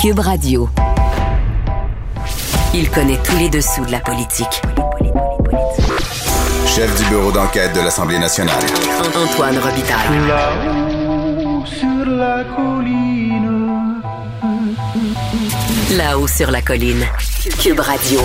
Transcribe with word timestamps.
Cube 0.00 0.20
Radio. 0.20 0.66
Il 2.72 2.88
connaît 2.90 3.18
tous 3.22 3.36
les 3.36 3.50
dessous 3.50 3.84
de 3.84 3.92
la 3.92 4.00
politique. 4.00 4.62
Chef 6.66 6.98
du 6.98 7.04
bureau 7.10 7.30
d'enquête 7.30 7.74
de 7.74 7.80
l'Assemblée 7.80 8.18
nationale. 8.18 8.62
Antoine 9.14 9.58
Robitaille. 9.58 10.26
Là-haut 10.26 11.66
sur 11.66 12.06
la 12.06 12.44
colline. 12.44 14.00
Là-haut 15.98 16.28
sur 16.28 16.50
la 16.50 16.62
colline. 16.62 17.04
Cube 17.62 17.80
Radio. 17.80 18.20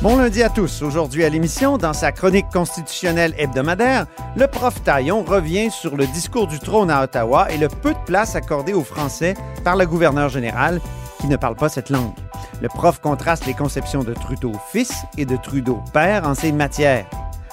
Bon 0.00 0.16
lundi 0.16 0.42
à 0.42 0.48
tous. 0.48 0.80
Aujourd'hui 0.80 1.26
à 1.26 1.28
l'émission, 1.28 1.76
dans 1.76 1.92
sa 1.92 2.12
chronique 2.12 2.48
constitutionnelle 2.50 3.34
hebdomadaire, 3.36 4.06
le 4.36 4.46
prof 4.46 4.82
Taillon 4.82 5.22
revient 5.22 5.70
sur 5.70 5.96
le 5.96 6.06
discours 6.06 6.46
du 6.46 6.58
trône 6.58 6.90
à 6.90 7.02
Ottawa 7.02 7.52
et 7.52 7.58
le 7.58 7.68
peu 7.68 7.92
de 7.92 7.98
place 8.06 8.36
accordée 8.36 8.72
aux 8.72 8.84
Français 8.84 9.34
par 9.62 9.76
le 9.76 9.84
gouverneur 9.84 10.30
général 10.30 10.80
qui 11.20 11.26
ne 11.26 11.36
parle 11.36 11.56
pas 11.56 11.68
cette 11.68 11.90
langue. 11.90 12.14
Le 12.60 12.68
prof 12.68 13.00
contraste 13.00 13.46
les 13.46 13.54
conceptions 13.54 14.02
de 14.02 14.14
Trudeau 14.14 14.52
fils 14.72 14.92
et 15.16 15.24
de 15.24 15.36
Trudeau 15.36 15.80
père 15.92 16.26
en 16.26 16.34
ces 16.34 16.52
matières. 16.52 17.06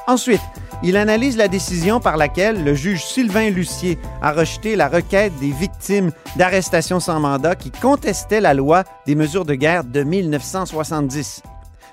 Ensuite, 0.08 0.42
il 0.84 0.96
analyse 0.96 1.36
la 1.36 1.50
décision 1.50 2.00
par 2.00 2.16
laquelle 2.16 2.64
le 2.64 2.74
juge 2.74 3.04
Sylvain 3.04 3.50
Lucier 3.50 3.98
a 4.22 4.32
rejeté 4.32 4.76
la 4.76 4.88
requête 4.88 5.38
des 5.40 5.52
victimes 5.52 6.12
d'arrestation 6.38 7.00
sans 7.00 7.20
mandat 7.20 7.56
qui 7.56 7.72
contestaient 7.72 8.40
la 8.40 8.54
loi 8.54 8.84
des 9.06 9.16
mesures 9.16 9.44
de 9.44 9.54
guerre 9.54 9.84
de 9.84 10.04
1970. 10.04 11.44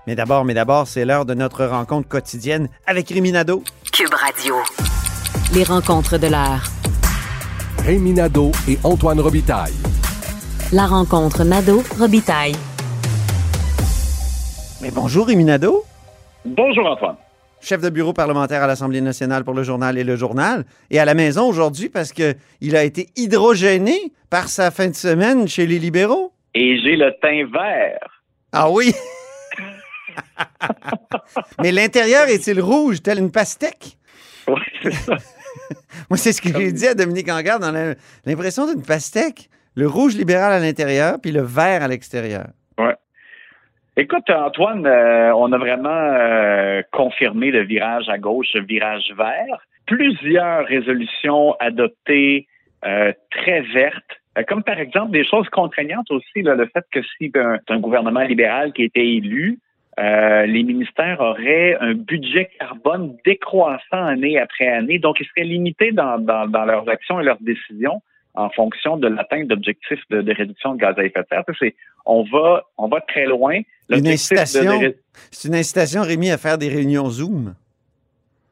Mais 0.06 0.14
d'abord, 0.14 0.44
mais 0.44 0.54
d'abord, 0.54 0.86
c'est 0.86 1.04
l'heure 1.04 1.24
de 1.24 1.34
notre 1.34 1.64
rencontre 1.64 2.08
quotidienne 2.08 2.68
avec 2.86 3.08
Riminado. 3.08 3.64
Cube 3.92 4.14
Radio. 4.14 4.54
Les 5.52 5.64
rencontres 5.64 6.18
de 6.18 6.26
l'heure. 6.28 6.62
Rémi 7.84 8.12
Nadeau 8.12 8.52
et 8.68 8.78
Antoine 8.82 9.20
Robitaille. 9.20 9.74
La 10.72 10.86
rencontre 10.86 11.44
Nado-Robitaille. 11.44 12.54
Mais 14.82 14.90
bonjour 14.90 15.26
Riminado, 15.26 15.84
Bonjour 16.44 16.86
Antoine. 16.86 17.16
chef 17.60 17.80
de 17.80 17.88
bureau 17.90 18.12
parlementaire 18.12 18.62
à 18.62 18.66
l'Assemblée 18.66 19.00
nationale 19.00 19.44
pour 19.44 19.54
le 19.54 19.62
journal 19.62 19.96
et 19.98 20.04
le 20.04 20.16
journal, 20.16 20.64
et 20.90 20.98
à 20.98 21.04
la 21.04 21.14
maison 21.14 21.46
aujourd'hui 21.48 21.88
parce 21.88 22.12
que 22.12 22.34
il 22.60 22.76
a 22.76 22.84
été 22.84 23.08
hydrogéné 23.16 24.12
par 24.30 24.48
sa 24.48 24.70
fin 24.70 24.88
de 24.88 24.94
semaine 24.94 25.48
chez 25.48 25.66
les 25.66 25.78
libéraux. 25.78 26.32
Et 26.54 26.78
j'ai 26.82 26.96
le 26.96 27.12
teint 27.22 27.46
vert. 27.52 28.22
Ah 28.52 28.70
oui? 28.70 28.92
Mais 31.62 31.72
l'intérieur 31.72 32.28
est-il 32.28 32.60
rouge, 32.60 33.02
tel 33.02 33.18
une 33.18 33.30
pastèque? 33.30 33.96
Oui, 34.48 34.60
c'est 34.82 34.92
ça. 34.92 35.16
Moi, 36.10 36.16
c'est 36.18 36.32
ce 36.32 36.42
que 36.42 36.50
j'ai 36.52 36.72
dit 36.72 36.86
à 36.86 36.94
Dominique 36.94 37.30
Anglade 37.30 37.60
dans 37.62 37.94
l'impression 38.26 38.66
d'une 38.66 38.82
pastèque. 38.82 39.48
Le 39.76 39.88
rouge 39.88 40.16
libéral 40.16 40.52
à 40.52 40.60
l'intérieur, 40.60 41.16
puis 41.20 41.32
le 41.32 41.42
vert 41.42 41.82
à 41.82 41.88
l'extérieur. 41.88 42.46
Ouais. 42.78 42.94
Écoute, 43.96 44.30
Antoine, 44.30 44.86
euh, 44.86 45.34
on 45.34 45.50
a 45.52 45.58
vraiment 45.58 45.90
euh, 45.90 46.82
confirmé 46.92 47.50
le 47.50 47.62
virage 47.62 48.08
à 48.08 48.18
gauche, 48.18 48.46
le 48.54 48.62
virage 48.62 49.12
vert. 49.16 49.66
Plusieurs 49.86 50.64
résolutions 50.66 51.54
adoptées 51.58 52.46
euh, 52.84 53.12
très 53.32 53.62
vertes, 53.62 54.20
comme 54.48 54.62
par 54.62 54.78
exemple 54.78 55.10
des 55.10 55.24
choses 55.24 55.48
contraignantes 55.48 56.10
aussi, 56.10 56.42
le 56.42 56.66
fait 56.66 56.84
que 56.92 57.02
si 57.02 57.30
c'est 57.32 57.72
un 57.72 57.78
gouvernement 57.78 58.22
libéral 58.22 58.72
qui 58.72 58.84
était 58.84 59.06
élu, 59.06 59.58
les 59.96 60.62
ministères 60.64 61.20
auraient 61.20 61.76
un 61.80 61.94
budget 61.94 62.50
carbone 62.58 63.16
décroissant 63.24 64.04
année 64.06 64.40
après 64.40 64.66
année, 64.66 64.98
donc 64.98 65.20
ils 65.20 65.26
seraient 65.26 65.46
limités 65.46 65.92
dans 65.92 66.16
leurs 66.66 66.88
actions 66.88 67.20
et 67.20 67.24
leurs 67.24 67.40
décisions 67.40 68.02
en 68.34 68.50
fonction 68.50 68.96
de 68.96 69.08
l'atteinte 69.08 69.46
d'objectifs 69.48 70.02
de, 70.10 70.22
de 70.22 70.32
réduction 70.34 70.74
de 70.74 70.80
gaz 70.80 70.94
à 70.98 71.04
effet 71.04 71.20
de 71.20 71.26
serre. 71.28 71.44
C'est- 71.58 71.74
On 72.06 72.22
va, 72.24 72.64
on 72.76 72.88
va 72.88 73.00
très 73.00 73.24
loin. 73.26 73.60
Une 73.98 74.06
de- 74.06 74.88
de- 74.90 74.96
c'est 75.30 75.48
une 75.48 75.54
incitation, 75.54 76.02
Rémi, 76.02 76.30
à 76.30 76.38
faire 76.38 76.58
des 76.58 76.68
réunions 76.68 77.08
Zoom? 77.08 77.54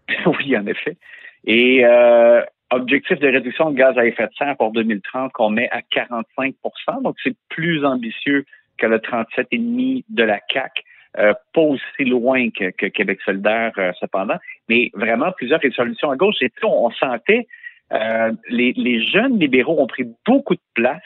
oui, 0.27 0.57
en 0.57 0.67
effet. 0.67 0.97
Et 1.45 1.85
euh, 1.85 2.43
objectif 2.71 3.19
de 3.19 3.29
réduction 3.29 3.71
de 3.71 3.77
gaz 3.77 3.97
à 3.99 4.07
effet 4.07 4.27
de 4.27 4.33
serre 4.39 4.57
pour 4.57 4.73
2030 4.73 5.33
qu'on 5.33 5.51
met 5.51 5.69
à 5.71 5.81
45% 5.81 7.03
donc 7.03 7.17
c'est 7.23 7.35
plus 7.49 7.85
ambitieux 7.85 8.45
que 8.79 8.87
le 8.87 8.99
37,5 8.99 10.05
de 10.09 10.23
la 10.25 10.39
CAC. 10.41 10.85
Euh, 11.19 11.35
pas 11.53 11.61
aussi 11.61 12.05
loin 12.07 12.49
que, 12.51 12.71
que 12.71 12.87
Québec 12.87 13.21
solidaire, 13.23 13.73
euh, 13.77 13.93
cependant, 14.01 14.37
mais 14.71 14.91
vraiment 14.95 15.31
plusieurs 15.33 15.61
résolutions 15.61 16.11
à 16.11 16.17
gauche. 16.17 16.37
Et 16.41 16.49
puis, 16.49 16.65
on, 16.65 16.87
on 16.87 16.91
sentait 16.93 17.47
euh, 17.93 18.33
les, 18.49 18.73
les 18.77 19.05
jeunes 19.05 19.39
libéraux 19.39 19.81
ont 19.81 19.87
pris 19.87 20.07
beaucoup 20.27 20.55
de 20.55 20.61
place. 20.75 21.03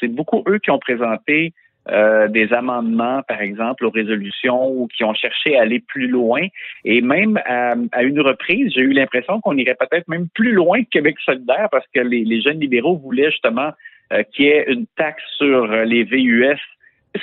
C'est 0.00 0.08
beaucoup 0.08 0.44
eux 0.46 0.58
qui 0.58 0.70
ont 0.70 0.78
présenté 0.78 1.52
euh, 1.90 2.28
des 2.28 2.52
amendements, 2.52 3.22
par 3.26 3.40
exemple, 3.40 3.86
aux 3.86 3.90
résolutions 3.90 4.70
ou 4.70 4.88
qui 4.88 5.04
ont 5.04 5.14
cherché 5.14 5.56
à 5.56 5.62
aller 5.62 5.80
plus 5.80 6.06
loin. 6.06 6.42
Et 6.84 7.00
même 7.00 7.40
à, 7.46 7.74
à 7.92 8.02
une 8.02 8.20
reprise, 8.20 8.72
j'ai 8.74 8.82
eu 8.82 8.92
l'impression 8.92 9.40
qu'on 9.40 9.56
irait 9.56 9.74
peut-être 9.74 10.06
même 10.06 10.28
plus 10.34 10.52
loin 10.52 10.82
que 10.82 10.88
Québec 10.90 11.16
solidaire 11.24 11.68
parce 11.70 11.86
que 11.94 12.00
les, 12.00 12.24
les 12.24 12.42
jeunes 12.42 12.60
libéraux 12.60 12.96
voulaient 12.96 13.30
justement 13.30 13.70
euh, 14.12 14.22
qu'il 14.22 14.44
y 14.44 14.48
ait 14.48 14.66
une 14.68 14.86
taxe 14.96 15.22
sur 15.38 15.72
euh, 15.72 15.84
les 15.84 16.04
VUS. 16.04 16.58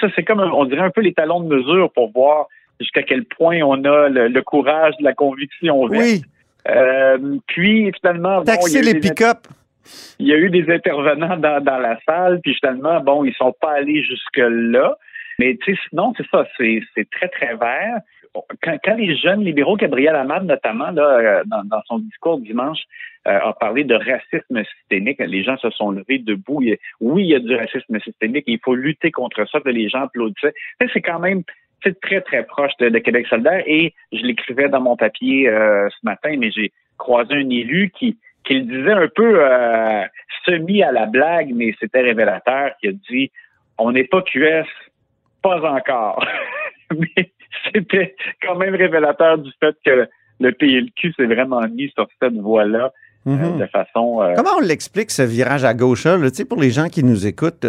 Ça, 0.01 0.07
c'est 0.15 0.23
comme, 0.23 0.39
on 0.39 0.65
dirait 0.65 0.81
un 0.81 0.89
peu 0.89 1.01
les 1.01 1.13
talons 1.13 1.41
de 1.41 1.55
mesure 1.55 1.91
pour 1.93 2.11
voir 2.11 2.47
jusqu'à 2.79 3.03
quel 3.03 3.23
point 3.25 3.59
on 3.61 3.83
a 3.85 4.09
le, 4.09 4.27
le 4.29 4.41
courage 4.41 4.95
la 4.99 5.13
conviction. 5.13 5.83
Oui, 5.83 6.23
Euh, 6.69 7.37
puis 7.47 7.91
finalement, 7.99 8.41
bon, 8.41 8.43
il 8.43 8.47
y 8.47 8.51
taxer 8.55 8.77
a 8.77 8.81
eu 8.81 8.83
les 8.83 8.93
des- 8.93 8.99
pick-up. 9.09 9.39
il 10.19 10.27
y 10.27 10.33
a 10.33 10.37
eu 10.37 10.49
des 10.49 10.71
intervenants 10.73 11.37
dans, 11.37 11.63
dans 11.63 11.77
la 11.77 11.97
salle, 12.07 12.39
puis 12.41 12.55
finalement, 12.55 12.99
bon, 13.01 13.23
ils 13.23 13.33
sont 13.35 13.53
pas 13.61 13.73
allés 13.73 14.03
jusque-là. 14.03 14.97
Mais 15.37 15.57
tu 15.61 15.73
sais, 15.75 15.81
sinon, 15.89 16.13
c'est 16.17 16.25
ça, 16.31 16.47
c'est 16.57 17.09
très, 17.11 17.27
très 17.27 17.55
vert. 17.55 17.99
Quand, 18.61 18.77
quand 18.83 18.95
les 18.95 19.15
jeunes 19.15 19.43
libéraux, 19.43 19.77
Gabriel 19.77 20.15
Amad 20.15 20.43
notamment, 20.45 20.91
là, 20.91 21.03
euh, 21.19 21.43
dans, 21.45 21.63
dans 21.63 21.81
son 21.87 21.99
discours 21.99 22.39
dimanche, 22.39 22.79
euh, 23.27 23.39
a 23.39 23.53
parlé 23.53 23.83
de 23.83 23.95
racisme 23.95 24.63
systémique, 24.77 25.19
les 25.19 25.43
gens 25.43 25.57
se 25.57 25.69
sont 25.71 25.91
levés 25.91 26.19
debout. 26.19 26.61
Oui, 26.99 27.23
il 27.23 27.29
y 27.29 27.35
a 27.35 27.39
du 27.39 27.55
racisme 27.55 27.99
systémique, 28.01 28.43
il 28.47 28.59
faut 28.63 28.75
lutter 28.75 29.11
contre 29.11 29.47
ça, 29.49 29.61
que 29.61 29.69
les 29.69 29.87
gens 29.89 30.03
applaudissaient. 30.03 30.53
C'est 30.93 31.01
quand 31.01 31.19
même 31.19 31.43
c'est 31.83 31.99
très, 32.01 32.21
très 32.21 32.43
proche 32.43 32.71
de, 32.79 32.89
de 32.89 32.99
Québec 32.99 33.27
solidaire. 33.27 33.63
Et 33.65 33.93
je 34.11 34.21
l'écrivais 34.23 34.69
dans 34.69 34.81
mon 34.81 34.95
papier 34.95 35.49
euh, 35.49 35.87
ce 35.89 35.97
matin, 36.03 36.35
mais 36.37 36.51
j'ai 36.51 36.71
croisé 36.97 37.33
un 37.35 37.49
élu 37.49 37.91
qui, 37.97 38.17
qui 38.43 38.55
le 38.55 38.61
disait 38.61 38.93
un 38.93 39.07
peu 39.07 39.43
euh, 39.43 40.03
semi 40.45 40.83
à 40.83 40.91
la 40.91 41.05
blague, 41.05 41.51
mais 41.53 41.75
c'était 41.79 42.01
révélateur, 42.01 42.71
qui 42.79 42.87
a 42.87 42.91
dit 42.91 43.31
On 43.77 43.91
n'est 43.91 44.05
pas 44.05 44.21
QS, 44.21 44.67
pas 45.41 45.61
encore. 45.71 46.25
mais 46.97 47.31
c'était 47.73 48.15
quand 48.41 48.55
même 48.55 48.75
révélateur 48.75 49.37
du 49.37 49.51
fait 49.59 49.75
que 49.85 50.07
le 50.39 50.51
PLQ 50.51 51.13
s'est 51.13 51.25
vraiment 51.25 51.61
mis 51.67 51.89
sur 51.91 52.07
cette 52.21 52.33
voie-là 52.33 52.91
euh, 53.27 53.31
Mhm. 53.31 53.59
de 53.59 53.65
façon. 53.67 54.21
euh, 54.21 54.33
Comment 54.35 54.57
on 54.57 54.61
l'explique, 54.61 55.11
ce 55.11 55.21
virage 55.23 55.63
à 55.63 55.73
gauche-là? 55.73 56.17
là? 56.17 56.29
Tu 56.29 56.37
sais, 56.37 56.45
pour 56.45 56.59
les 56.61 56.69
gens 56.71 56.87
qui 56.89 57.03
nous 57.03 57.25
écoutent, 57.27 57.65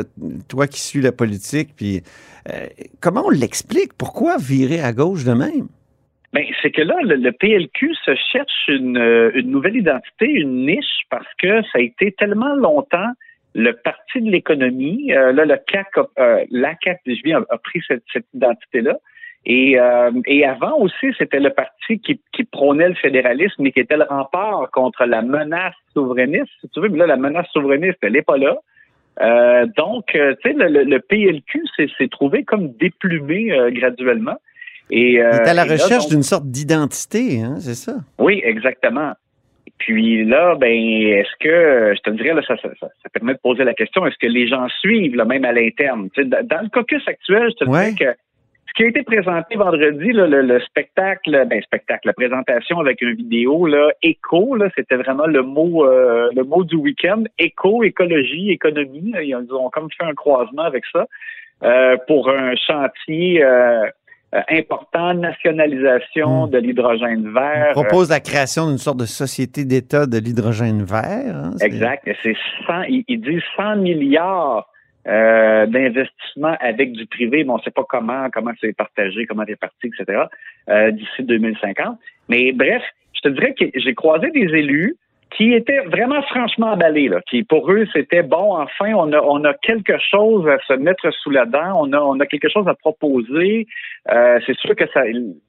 toi 0.49 0.67
qui 0.67 0.81
suis 0.81 1.01
la 1.01 1.13
politique, 1.13 1.71
puis 1.77 2.03
euh, 2.53 2.67
comment 3.01 3.23
on 3.27 3.31
l'explique? 3.31 3.93
Pourquoi 3.99 4.37
virer 4.39 4.81
à 4.81 4.93
gauche 4.93 5.25
de 5.25 5.33
même? 5.33 5.69
Ben, 6.33 6.45
c'est 6.61 6.71
que 6.71 6.83
là, 6.83 6.97
le, 7.03 7.15
le 7.17 7.33
PLQ 7.33 7.95
se 8.05 8.15
cherche 8.33 8.69
une, 8.69 8.99
une 9.35 9.51
nouvelle 9.51 9.77
identité, 9.77 10.27
une 10.31 10.67
niche, 10.67 11.05
parce 11.09 11.27
que 11.39 11.63
ça 11.63 11.79
a 11.79 11.81
été 11.81 12.13
tellement 12.13 12.55
longtemps 12.55 13.11
le 13.55 13.73
parti 13.73 14.21
de 14.21 14.31
l'économie. 14.31 15.15
Euh, 15.15 15.33
là, 15.33 15.47
le 15.47 15.57
CAC, 15.67 15.87
a, 16.19 16.41
la 16.51 16.75
CAC, 16.75 17.01
je 17.07 17.23
viens, 17.25 17.39
a, 17.49 17.55
a 17.55 17.59
pris 17.59 17.81
cette, 17.89 18.03
cette 18.13 18.27
identité-là. 18.35 18.99
Et, 19.49 19.79
euh, 19.79 20.11
et 20.27 20.45
avant 20.45 20.77
aussi, 20.79 21.07
c'était 21.19 21.39
le 21.39 21.51
parti 21.51 22.01
qui, 22.01 22.21
qui 22.33 22.43
prônait 22.45 22.89
le 22.89 22.95
fédéralisme 22.97 23.65
et 23.65 23.71
qui 23.73 23.79
était 23.81 23.97
le 23.97 24.03
rempart 24.05 24.69
contre 24.73 25.05
la 25.05 25.23
menace 25.23 25.75
souverainiste. 25.95 26.51
Si 26.61 26.69
tu 26.71 26.81
veux, 26.81 26.89
mais 26.89 26.99
là, 26.99 27.07
la 27.07 27.17
menace 27.17 27.47
souverainiste, 27.53 27.99
elle 28.03 28.15
n'est 28.15 28.23
pas 28.23 28.39
là. 28.39 28.57
Euh, 29.23 29.67
donc, 29.77 30.15
euh, 30.17 30.35
tu 30.43 30.51
sais, 30.51 30.57
le, 30.57 30.67
le- 30.69 30.83
le 30.85 30.99
PLQ 31.01 31.63
s'est 31.77 32.09
trouvé 32.09 32.43
comme 32.43 32.73
déplumé 32.73 33.53
euh, 33.53 33.71
graduellement. 33.71 34.37
Et, 34.91 35.13
Il 35.13 35.17
est 35.19 35.49
à 35.49 35.55
la 35.55 35.63
euh, 35.65 35.73
recherche 35.73 36.09
d'une 36.09 36.23
sorte 36.23 36.47
d'identité, 36.47 37.41
hein, 37.41 37.55
c'est 37.61 37.75
ça? 37.75 37.95
oui, 38.19 38.41
exactement. 38.45 39.13
Puis 39.79 40.25
là, 40.25 40.55
ben, 40.57 40.73
est-ce 40.73 41.37
que, 41.39 41.95
je 41.97 42.01
te 42.03 42.11
dirais, 42.11 42.35
là, 42.35 42.43
ça, 42.47 42.57
ça, 42.57 42.69
ça, 42.81 42.89
ça 43.03 43.09
permet 43.11 43.35
de 43.35 43.39
poser 43.39 43.63
la 43.65 43.75
question, 43.75 44.07
est-ce 44.07 44.17
que 44.19 44.27
les 44.27 44.49
gens 44.49 44.69
suivent, 44.81 45.15
là, 45.17 45.25
même 45.25 45.45
à 45.45 45.53
l'interne? 45.53 46.09
Tu 46.15 46.23
sais, 46.23 46.29
dans 46.29 46.45
dans 46.47 46.63
le 46.63 46.69
caucus 46.69 47.07
actuel, 47.07 47.51
je 47.51 47.65
te 47.65 47.71
Ouais. 47.71 47.93
dirais 47.93 48.15
que 48.15 48.19
qui 48.77 48.85
a 48.85 48.89
été 48.89 49.03
présenté 49.03 49.57
vendredi, 49.57 50.13
là, 50.13 50.27
le, 50.27 50.43
le 50.43 50.61
spectacle, 50.61 51.45
ben, 51.49 51.63
spectacle, 51.63 52.07
la 52.07 52.13
présentation 52.13 52.79
avec 52.79 53.01
une 53.01 53.15
vidéo, 53.15 53.67
là, 53.67 53.91
éco, 54.03 54.55
là, 54.55 54.69
c'était 54.77 54.97
vraiment 54.97 55.27
le 55.27 55.43
mot, 55.43 55.85
euh, 55.87 56.29
le 56.37 56.45
mot 56.45 56.63
du 56.63 56.77
week-end. 56.77 57.25
Éco, 57.39 57.83
écologie, 57.85 58.51
économie. 58.51 59.13
là, 59.13 59.23
ils 59.23 59.35
ont- 59.35 59.41
ils 59.49 59.53
ont 59.55 59.71
comme 59.71 59.89
fait 59.97 60.05
un 60.05 60.15
croisement 60.15 60.63
avec 60.63 60.85
ça, 60.93 61.07
euh, 61.65 61.97
pour 62.07 62.29
un 62.29 62.55
chantier, 62.55 63.43
euh, 63.43 63.87
euh, 64.35 64.41
important, 64.51 65.15
nationalisation 65.15 66.47
Hmm. 66.47 66.51
de 66.51 66.59
l'hydrogène 66.59 67.27
On 67.29 67.33
vert. 67.41 67.71
propose 67.73 68.11
la 68.11 68.21
création 68.21 68.67
d'une 68.69 68.79
sorte 68.79 68.99
de 68.99 69.07
société 69.07 69.65
d'État 69.65 70.07
de 70.07 70.19
l'hydrogène 70.19 70.83
vert. 70.83 71.35
hein, 71.35 71.53
Exact. 71.63 72.09
C'est 72.23 72.37
100, 72.67 72.83
ils, 72.89 73.05
ils 73.09 73.21
disent 73.21 73.43
100 73.57 73.77
milliards 73.77 74.69
euh, 75.07 75.67
d'investissement 75.67 76.57
avec 76.61 76.93
du 76.93 77.07
privé, 77.07 77.45
mais 77.45 77.51
on 77.51 77.59
ne 77.59 77.63
sait 77.63 77.71
pas 77.71 77.85
comment, 77.89 78.29
comment 78.31 78.53
c'est 78.61 78.77
partagé, 78.77 79.27
comment 79.27 79.45
c'est 79.47 79.59
parti, 79.59 79.89
etc., 79.89 80.25
euh, 80.69 80.91
d'ici 80.91 81.23
2050. 81.23 81.99
Mais 82.29 82.53
bref, 82.53 82.83
je 83.15 83.21
te 83.21 83.29
dirais 83.29 83.55
que 83.55 83.67
j'ai 83.75 83.95
croisé 83.95 84.31
des 84.31 84.47
élus 84.55 84.97
qui 85.31 85.53
étaient 85.53 85.81
vraiment 85.81 86.23
franchement 86.23 86.73
emballés, 86.73 87.09
là, 87.09 87.21
qui 87.29 87.43
pour 87.43 87.71
eux 87.71 87.87
c'était 87.93 88.23
bon, 88.23 88.57
enfin 88.57 88.95
on 88.95 89.13
a 89.13 89.21
on 89.21 89.45
a 89.45 89.55
quelque 89.55 89.99
chose 89.99 90.49
à 90.49 90.59
se 90.67 90.75
mettre 90.75 91.11
sous 91.11 91.31
la 91.31 91.45
dent, 91.47 91.83
on 91.83 91.93
a 91.93 91.99
on 91.99 92.19
a 92.21 92.27
quelque 92.27 92.49
chose 92.49 92.67
à 92.69 92.75
proposer. 92.75 93.67
Euh, 94.13 94.39
c'est 94.47 94.57
sûr 94.57 94.77
que 94.77 94.87
ça, 94.95 95.03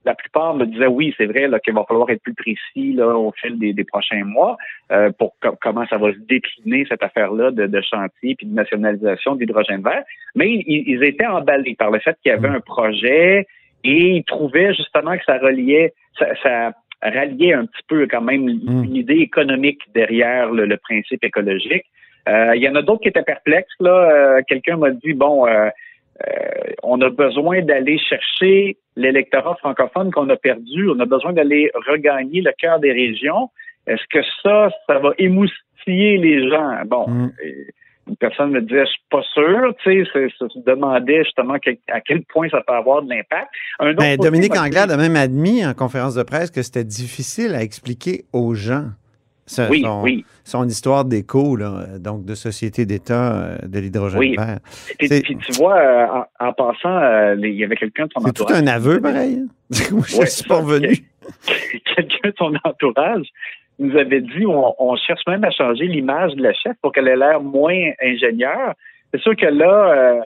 la 0.03 0.15
plupart 0.15 0.55
me 0.55 0.65
disaient 0.65 0.87
oui, 0.87 1.13
c'est 1.17 1.27
vrai 1.27 1.47
là 1.47 1.59
qu'il 1.59 1.73
va 1.73 1.83
falloir 1.87 2.09
être 2.09 2.23
plus 2.23 2.33
précis 2.33 2.93
là 2.93 3.15
au 3.15 3.31
fil 3.39 3.59
des, 3.59 3.73
des 3.73 3.83
prochains 3.83 4.23
mois 4.23 4.57
euh, 4.91 5.11
pour 5.17 5.35
comment 5.61 5.85
ça 5.87 5.97
va 5.97 6.11
se 6.11 6.19
décliner 6.27 6.85
cette 6.89 7.03
affaire-là 7.03 7.51
de, 7.51 7.67
de 7.67 7.81
chantier 7.81 8.35
puis 8.35 8.47
de 8.47 8.55
nationalisation 8.55 9.35
d'hydrogène 9.35 9.83
vert. 9.83 10.03
Mais 10.35 10.49
ils, 10.49 10.83
ils, 10.87 11.03
étaient 11.03 11.27
emballés 11.27 11.75
par 11.75 11.91
le 11.91 11.99
fait 11.99 12.17
qu'il 12.23 12.31
y 12.31 12.35
avait 12.35 12.49
un 12.49 12.61
projet 12.61 13.45
et 13.83 14.15
ils 14.17 14.23
trouvaient 14.23 14.73
justement 14.73 15.15
que 15.15 15.23
ça 15.25 15.37
reliait 15.37 15.93
ça, 16.17 16.25
ça 16.41 16.71
rallier 17.01 17.53
un 17.53 17.65
petit 17.65 17.83
peu 17.87 18.07
quand 18.07 18.21
même 18.21 18.45
Hmm. 18.47 18.83
une 18.85 18.95
idée 18.95 19.19
économique 19.19 19.81
derrière 19.93 20.51
le, 20.51 20.65
le 20.65 20.77
principe 20.77 21.23
écologique. 21.23 21.85
Euh, 22.27 22.55
Il 22.55 22.61
y 22.61 22.69
en 22.69 22.75
a 22.75 22.81
d'autres 22.81 23.01
qui 23.03 23.09
étaient 23.09 23.23
perplexes. 23.23 23.73
Là, 23.79 23.95
Euh, 24.11 24.41
quelqu'un 24.47 24.77
m'a 24.77 24.91
dit 24.91 25.13
bon, 25.13 25.47
euh, 25.47 25.69
euh, 26.27 26.73
on 26.83 26.99
a 27.01 27.09
besoin 27.09 27.61
d'aller 27.61 27.97
chercher 27.99 28.77
l'électorat 28.95 29.55
francophone 29.55 30.11
qu'on 30.11 30.29
a 30.29 30.35
perdu. 30.35 30.89
On 30.89 30.99
a 30.99 31.05
besoin 31.05 31.31
d'aller 31.33 31.69
regagner 31.87 32.41
le 32.41 32.51
cœur 32.57 32.79
des 32.79 32.91
régions. 32.91 33.49
Est-ce 33.85 34.05
que 34.09 34.21
ça, 34.43 34.69
ça 34.87 34.99
va 34.99 35.11
émoustiller 35.17 36.17
les 36.17 36.49
gens? 36.49 36.71
Bon. 36.85 37.07
Mm. 37.07 37.31
Une 38.07 38.15
personne 38.15 38.51
me 38.51 38.61
disait, 38.61 38.85
je 38.85 38.89
suis 38.91 39.01
pas 39.09 39.21
sûr, 39.33 39.73
tu 39.83 40.05
sais, 40.05 40.29
se 40.39 40.59
demandait 40.65 41.23
justement 41.23 41.55
à 41.55 42.01
quel 42.01 42.21
point 42.23 42.47
ça 42.49 42.61
peut 42.65 42.73
avoir 42.73 43.01
de 43.03 43.09
l'impact. 43.09 43.49
Un 43.79 43.89
autre 43.89 43.97
Ben, 43.99 44.17
Dominique 44.17 44.55
Anglade 44.57 44.91
a 44.91 44.97
même 44.97 45.15
admis 45.15 45.65
en 45.65 45.73
conférence 45.73 46.15
de 46.15 46.23
presse 46.23 46.49
que 46.51 46.61
c'était 46.61 46.83
difficile 46.85 47.53
à 47.55 47.61
expliquer 47.63 48.23
aux 48.33 48.53
gens 48.53 48.85
ce- 49.45 49.69
Oui, 49.69 49.81
son, 49.81 50.01
oui. 50.03 50.25
son 50.43 50.67
histoire 50.67 51.05
d'éco, 51.05 51.55
là, 51.55 51.97
donc 51.99 52.25
de 52.25 52.35
société 52.35 52.85
d'État 52.85 53.33
euh, 53.35 53.57
de 53.65 53.79
l'hydrogène 53.79 54.19
Oui. 54.19 54.35
vert. 54.35 54.59
Puis, 54.99 55.09
tu 55.09 55.51
vois, 55.53 55.77
euh, 55.77 56.05
en, 56.39 56.47
en 56.47 56.53
passant, 56.53 56.97
euh, 56.97 57.35
il 57.41 57.55
y 57.55 57.63
avait 57.63 57.77
quelqu'un 57.77 58.07
de 58.07 58.11
son 58.13 58.19
C'est 58.25 58.33
tout 58.33 58.43
entourage. 58.43 58.61
un 58.63 58.67
aveu, 58.67 58.99
pareil. 59.01 59.43
hein? 59.43 59.47
Moi, 59.91 60.03
je 60.07 60.17
Ouais, 60.17 60.25
suis 60.25 60.43
pas 60.47 60.57
revenu. 60.57 60.97
quelqu'un 61.95 62.29
de 62.29 62.33
son 62.37 62.53
entourage 62.63 63.27
nous 63.79 63.95
avait 63.97 64.21
dit 64.21 64.45
on, 64.45 64.73
on 64.79 64.95
cherche 64.95 65.21
même 65.27 65.43
à 65.43 65.51
changer 65.51 65.85
l'image 65.85 66.33
de 66.35 66.43
la 66.43 66.53
chef 66.53 66.73
pour 66.81 66.91
qu'elle 66.91 67.07
ait 67.07 67.15
l'air 67.15 67.41
moins 67.41 67.91
ingénieure. 68.01 68.73
C'est 69.13 69.21
sûr 69.21 69.35
que 69.35 69.45
là, 69.45 69.93
euh, 69.93 70.21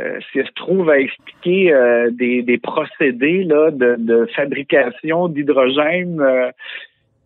euh, 0.00 0.18
si 0.32 0.38
elle 0.40 0.46
se 0.46 0.52
trouve 0.54 0.90
à 0.90 0.98
expliquer 0.98 1.72
euh, 1.72 2.10
des, 2.10 2.42
des 2.42 2.58
procédés 2.58 3.44
là, 3.44 3.70
de, 3.70 3.96
de 3.98 4.26
fabrication 4.34 5.28
d'hydrogène, 5.28 6.20
euh, 6.20 6.50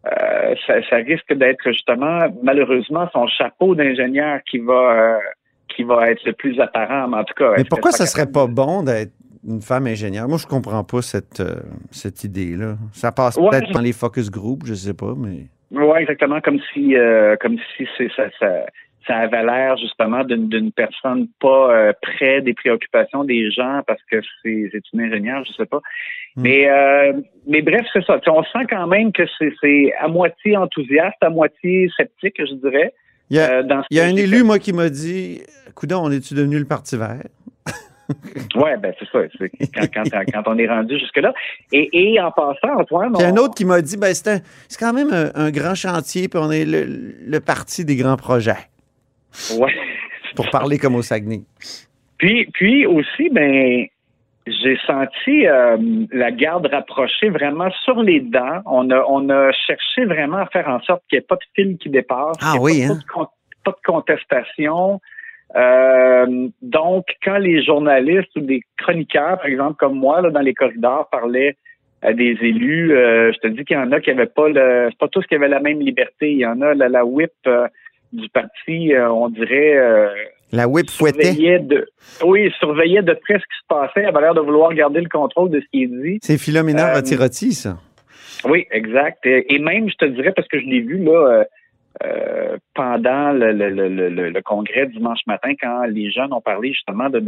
euh, 0.07 0.55
ça, 0.67 0.75
ça 0.89 0.97
risque 0.97 1.33
d'être 1.33 1.61
justement 1.67 2.27
malheureusement 2.43 3.09
son 3.13 3.27
chapeau 3.27 3.75
d'ingénieur 3.75 4.41
qui 4.51 4.59
va 4.59 5.15
euh, 5.15 5.19
qui 5.75 5.83
va 5.85 6.11
être 6.11 6.25
le 6.25 6.33
plus 6.33 6.59
apparent. 6.61 7.09
Mais 7.09 7.19
en 7.19 7.25
tout 7.25 7.35
cas, 7.35 7.53
Mais 7.57 7.65
pourquoi 7.65 7.93
ça 7.93 8.07
sera 8.07 8.23
serait 8.25 8.33
pas 8.33 8.47
bon 8.47 8.83
d'être 8.83 9.13
une 9.47 9.61
femme 9.63 9.87
ingénieure? 9.87 10.29
Moi, 10.29 10.39
je 10.39 10.47
comprends 10.47 10.83
pas 10.83 11.03
cette, 11.03 11.41
euh, 11.41 11.61
cette 11.91 12.25
idée-là. 12.25 12.77
Ça 12.93 13.13
passe 13.13 13.37
Ouais. 13.37 13.49
peut-être 13.51 13.71
dans 13.73 13.81
les 13.81 13.93
focus 13.93 14.31
group, 14.31 14.63
je 14.67 14.75
sais 14.75 14.95
pas, 14.95 15.15
mais. 15.17 15.47
Oui, 15.71 15.99
exactement, 15.99 16.41
comme 16.41 16.61
si 16.73 16.97
euh, 16.97 17.37
comme 17.41 17.59
si 17.77 17.87
c'est 17.97 18.11
ça, 18.17 18.25
ça, 18.39 18.67
ça 19.07 19.17
avait 19.17 19.45
l'air 19.45 19.77
justement 19.77 20.25
d'une 20.25 20.49
d'une 20.49 20.73
personne 20.73 21.29
pas 21.41 21.71
euh, 21.71 21.93
près 22.01 22.41
des 22.41 22.55
préoccupations 22.55 23.25
des 23.25 23.51
gens 23.51 23.83
parce 23.87 24.01
que 24.11 24.21
c'est 24.43 24.71
c'est 24.73 24.83
une 24.93 25.01
ingénieure, 25.01 25.45
je 25.45 25.53
sais 25.53 25.67
pas. 25.67 25.81
Mm. 26.37 26.43
Mais 26.43 26.71
euh, 26.71 27.13
mais 27.47 27.63
bref, 27.63 27.87
c'est 27.93 28.05
ça. 28.05 28.21
On 28.29 28.43
sent 28.45 28.67
quand 28.71 28.87
même 28.87 29.13
que 29.13 29.25
c'est 29.39 29.93
à 29.99 30.09
moitié 30.09 30.57
enthousiaste, 30.57 31.17
à 31.21 31.31
moitié 31.31 31.91
sceptique, 31.97 32.37
je 32.39 32.55
dirais. 32.55 32.93
Il 33.31 33.37
y 33.37 33.41
a, 33.41 33.59
euh, 33.59 33.83
il 33.91 33.97
y 33.97 34.01
a 34.01 34.05
un 34.05 34.17
élu, 34.17 34.43
moi, 34.43 34.59
qui 34.59 34.73
m'a 34.73 34.89
dit 34.89 35.43
Coudon, 35.75 36.01
on 36.03 36.11
est-tu 36.11 36.35
devenu 36.35 36.59
le 36.59 36.65
Parti 36.65 36.97
vert? 36.97 37.25
Ouais, 38.55 38.77
ben 38.79 38.93
c'est 38.99 39.09
ça. 39.11 39.19
Quand, 39.75 40.03
quand, 40.11 40.21
quand 40.33 40.43
on 40.47 40.59
est 40.59 40.67
rendu 40.69 40.99
jusque-là. 40.99 41.33
Et, 41.73 41.89
et 42.15 42.21
en 42.21 42.31
passant, 42.31 42.79
Antoine, 42.79 43.13
Puis 43.13 43.25
un 43.27 43.33
on- 43.35 43.37
autre 43.45 43.55
qui 43.55 43.65
m'a 43.65 43.81
dit 43.83 43.97
ben, 43.97 44.15
c'est 44.15 44.29
un- 44.29 44.41
quand 44.79 44.93
même 44.93 45.13
un, 45.13 45.31
un 45.35 45.51
grand 45.51 45.75
chantier, 45.75 46.29
puis 46.29 46.39
on 46.43 46.51
est 46.51 46.65
le, 46.65 46.85
le 46.87 47.41
parti 47.41 47.85
des 47.85 47.97
grands 47.97 48.17
projets, 48.17 48.57
ouais. 49.59 49.75
pour 50.37 50.49
parler 50.51 50.79
comme 50.79 50.95
au 50.95 51.03
Saguenay. 51.03 51.43
Puis, 52.19 52.47
puis 52.55 52.87
aussi, 52.87 53.29
ben, 53.31 53.87
j'ai 54.47 54.79
senti 54.87 55.47
euh, 55.47 55.77
la 56.11 56.31
garde 56.33 56.67
rapprochée 56.67 57.29
vraiment 57.29 57.71
sur 57.85 58.03
les 58.03 58.21
dents. 58.21 58.63
On 58.65 58.91
a, 58.91 59.05
on 59.09 59.29
a 59.29 59.53
cherché 59.53 60.07
vraiment 60.07 60.39
à 60.39 60.47
faire 60.47 60.69
en 60.69 60.81
sorte 60.81 61.03
qu'il 61.09 61.19
n'y 61.19 61.23
ait 61.23 61.27
pas 61.27 61.37
de 61.37 61.45
fil 61.55 61.77
qui 61.77 61.91
dépasse, 61.91 62.37
Ah 62.41 62.53
qu'il 62.59 62.79
y 62.79 62.81
ait 62.83 62.89
oui, 62.89 62.89
pas, 62.89 62.95
hein? 63.21 63.23
de 63.25 63.27
pas 63.65 63.71
de 63.73 63.77
contestation. 63.85 65.01
Euh, 65.57 66.49
donc, 66.63 67.07
quand 67.25 67.39
les 67.39 67.63
journalistes 67.65 68.35
ou 68.37 68.41
des 68.41 68.61
chroniqueurs, 68.77 69.39
par 69.39 69.47
exemple, 69.47 69.77
comme 69.79 69.95
moi, 69.99 70.21
là, 70.21 70.31
dans 70.31 70.41
les 70.41 70.55
corridors, 70.55 71.09
parlaient 71.11 71.57
à 72.03 72.13
des 72.13 72.37
élus, 72.43 72.93
euh, 72.93 73.33
je 73.33 73.39
te 73.39 73.47
dis 73.49 73.65
qu'il 73.65 73.77
y 73.77 73.81
en 73.81 73.91
a 73.93 74.01
qui 74.01 74.11
n'avaient 74.11 74.27
pas 74.27 74.49
le, 74.49 74.89
c'est 74.91 74.99
pas 74.99 75.09
tous 75.09 75.25
qui 75.27 75.35
avaient 75.35 75.49
la 75.49 75.61
même 75.61 75.81
liberté. 75.81 76.31
Il 76.33 76.39
y 76.39 76.47
en 76.47 76.61
a 76.61 76.75
la, 76.75 76.89
la 76.89 77.05
whip 77.05 77.33
euh, 77.47 77.67
du 78.13 78.29
parti, 78.29 78.95
euh, 78.95 79.11
on 79.11 79.29
dirait. 79.31 79.77
euh, 79.77 80.09
La 80.53 80.69
whip 80.69 80.91
fouettait. 80.91 81.59
de, 81.59 81.89
oui, 82.25 82.53
surveillait 82.61 83.03
de 83.03 83.15
près 83.15 83.35
ce 83.35 83.39
qui 83.41 83.59
se 83.63 83.67
passait, 83.69 84.05
avait 84.05 84.21
l'air 84.21 84.35
de 84.35 84.41
vouloir 84.41 84.73
garder 84.75 85.01
le 85.01 85.09
contrôle 85.09 85.51
de 85.51 85.61
ce 85.61 85.67
qui 85.73 85.85
est 85.85 85.87
dit. 85.87 86.19
C'est 86.23 86.39
Philomena 86.39 86.95
ça. 87.53 87.79
Oui, 88.45 88.67
exact. 88.71 89.25
Et, 89.27 89.53
et 89.55 89.59
même, 89.59 89.89
je 89.91 89.95
te 89.97 90.05
dirais, 90.05 90.33
parce 90.37 90.47
que 90.47 90.61
je 90.61 90.67
l'ai 90.67 90.81
vu 90.81 90.99
là 90.99 91.45
euh, 92.05 92.57
pendant 92.75 93.33
le, 93.33 93.53
le, 93.53 93.69
le, 93.71 94.31
le, 94.31 94.43
congrès 94.43 94.87
dimanche 94.87 95.21
matin, 95.27 95.53
quand 95.61 95.85
les 95.85 96.11
jeunes 96.11 96.33
ont 96.33 96.41
parlé 96.41 96.73
justement 96.73 97.11
de, 97.11 97.19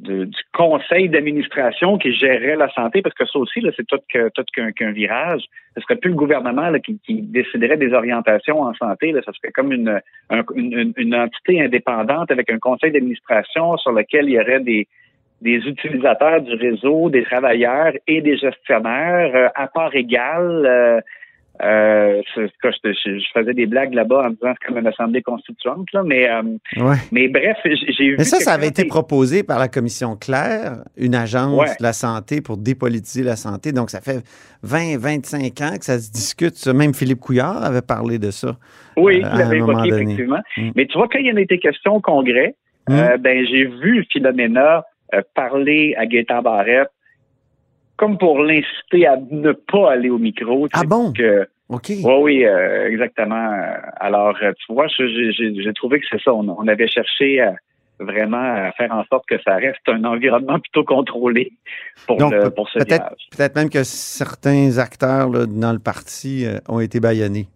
de, 0.00 0.24
du 0.24 0.40
conseil 0.52 1.08
d'administration 1.08 1.98
qui 1.98 2.12
gérait 2.12 2.56
la 2.56 2.68
santé, 2.70 3.02
parce 3.02 3.14
que 3.14 3.26
ça 3.26 3.38
aussi, 3.38 3.60
c'est 3.76 3.86
tout 3.86 3.98
tout 4.34 4.44
qu'un 4.54 4.72
qu'un 4.72 4.92
virage. 4.92 5.44
Ce 5.76 5.80
serait 5.82 5.96
plus 5.96 6.10
le 6.10 6.16
gouvernement 6.16 6.70
là, 6.70 6.78
qui, 6.80 6.98
qui 7.04 7.22
déciderait 7.22 7.76
des 7.76 7.92
orientations 7.92 8.62
en 8.62 8.74
santé. 8.74 9.12
Là. 9.12 9.20
Ça 9.24 9.32
serait 9.32 9.52
comme 9.52 9.72
une, 9.72 10.00
un- 10.30 10.42
une, 10.56 10.92
une 10.96 11.14
entité 11.14 11.60
indépendante 11.62 12.30
avec 12.30 12.50
un 12.50 12.58
conseil 12.58 12.90
d'administration 12.90 13.76
sur 13.76 13.92
lequel 13.92 14.28
il 14.28 14.32
y 14.32 14.40
aurait 14.40 14.60
des 14.60 14.88
des 15.40 15.58
utilisateurs 15.68 16.40
du 16.42 16.52
réseau, 16.54 17.10
des 17.10 17.22
travailleurs 17.22 17.92
et 18.08 18.20
des 18.20 18.36
gestionnaires 18.36 19.30
euh, 19.36 19.48
à 19.54 19.68
part 19.68 19.94
égale. 19.94 20.66
Euh, 20.66 21.00
euh, 21.62 22.22
je, 22.36 22.42
je- 22.64 23.18
je 23.18 23.24
faisais 23.34 23.52
des 23.54 23.66
blagues 23.66 23.94
là-bas 23.94 24.26
en 24.26 24.30
disant 24.30 24.52
c'est 24.60 24.66
comme 24.68 24.78
une 24.78 24.86
assemblée 24.86 25.22
constituante, 25.22 25.88
là, 25.92 26.02
mais, 26.04 26.28
euh, 26.28 26.42
Ouais. 26.76 26.96
mais 27.12 27.28
bref, 27.28 27.56
j'ai 27.64 28.04
vu. 28.10 28.14
Mais 28.18 28.24
ça, 28.24 28.38
ça 28.40 28.52
avait 28.52 28.68
été 28.68 28.84
proposé 28.84 29.42
par 29.42 29.58
la 29.58 29.68
commission 29.68 30.16
Claire, 30.16 30.78
une 30.96 31.14
agence 31.14 31.58
Ouais. 31.58 31.66
de 31.78 31.82
la 31.82 31.92
santé 31.92 32.40
pour 32.40 32.56
dépolitiser 32.58 33.22
la 33.24 33.36
santé. 33.36 33.72
Donc, 33.72 33.90
ça 33.90 34.00
fait 34.00 34.22
20, 34.62 34.98
25 34.98 35.60
ans 35.60 35.76
que 35.78 35.84
ça 35.84 35.98
se 35.98 36.10
discute. 36.12 36.66
Même 36.68 36.94
Philippe 36.94 37.20
Couillard 37.20 37.62
avait 37.64 37.82
parlé 37.82 38.18
de 38.18 38.30
ça. 38.30 38.56
Oui, 38.96 39.22
euh, 39.24 39.26
à 39.28 39.32
il 39.34 39.38
l'avait 39.38 39.56
évoqué, 39.58 39.88
effectivement. 39.88 40.40
Mm. 40.56 40.70
Mais 40.76 40.86
tu 40.86 40.96
vois, 40.98 41.08
quand 41.08 41.18
il 41.18 41.26
y 41.26 41.32
en 41.32 41.36
a 41.36 41.40
été 41.40 41.58
question 41.58 41.96
au 41.96 42.00
Congrès, 42.00 42.54
Mm. 42.88 43.16
ben 43.20 43.44
j'ai 43.50 43.66
vu 43.66 44.06
Philomena 44.10 44.82
parler 45.34 45.94
à 45.98 46.06
Gaétan 46.06 46.42
Barrette 46.42 46.88
comme 47.98 48.16
pour 48.16 48.38
l'inciter 48.42 49.06
à 49.06 49.16
ne 49.30 49.52
pas 49.52 49.92
aller 49.92 50.08
au 50.08 50.18
micro. 50.18 50.66
Ah 50.72 50.84
bon? 50.86 51.12
que- 51.12 51.46
OK. 51.68 51.88
Oui, 51.90 52.14
oui, 52.22 52.44
euh, 52.46 52.88
exactement. 52.88 53.52
Alors, 54.00 54.34
euh, 54.42 54.52
tu 54.66 54.72
vois, 54.72 54.86
j'ai 54.88 55.72
trouvé 55.74 56.00
que 56.00 56.06
c'est 56.10 56.22
ça. 56.22 56.32
On, 56.32 56.48
on 56.48 56.66
avait 56.66 56.88
cherché 56.88 57.42
à, 57.42 57.52
vraiment 58.00 58.40
à 58.68 58.72
faire 58.72 58.90
en 58.92 59.04
sorte 59.04 59.26
que 59.28 59.34
ça 59.42 59.56
reste 59.56 59.86
un 59.88 60.02
environnement 60.04 60.58
plutôt 60.64 60.84
contrôlé 60.84 61.52
pour, 62.06 62.16
Donc, 62.16 62.32
le- 62.32 62.40
peut- 62.44 62.50
pour 62.52 62.70
ce 62.70 62.78
peut-être 62.78 63.10
peut-être 63.36 63.54
même 63.56 63.68
que 63.68 63.84
certains 63.84 64.78
acteurs 64.78 65.28
là, 65.28 65.44
dans 65.46 65.72
le 65.74 65.78
parti 65.78 66.46
euh, 66.46 66.58
ont 66.68 66.80
été 66.80 67.00
baïonnés. 67.00 67.48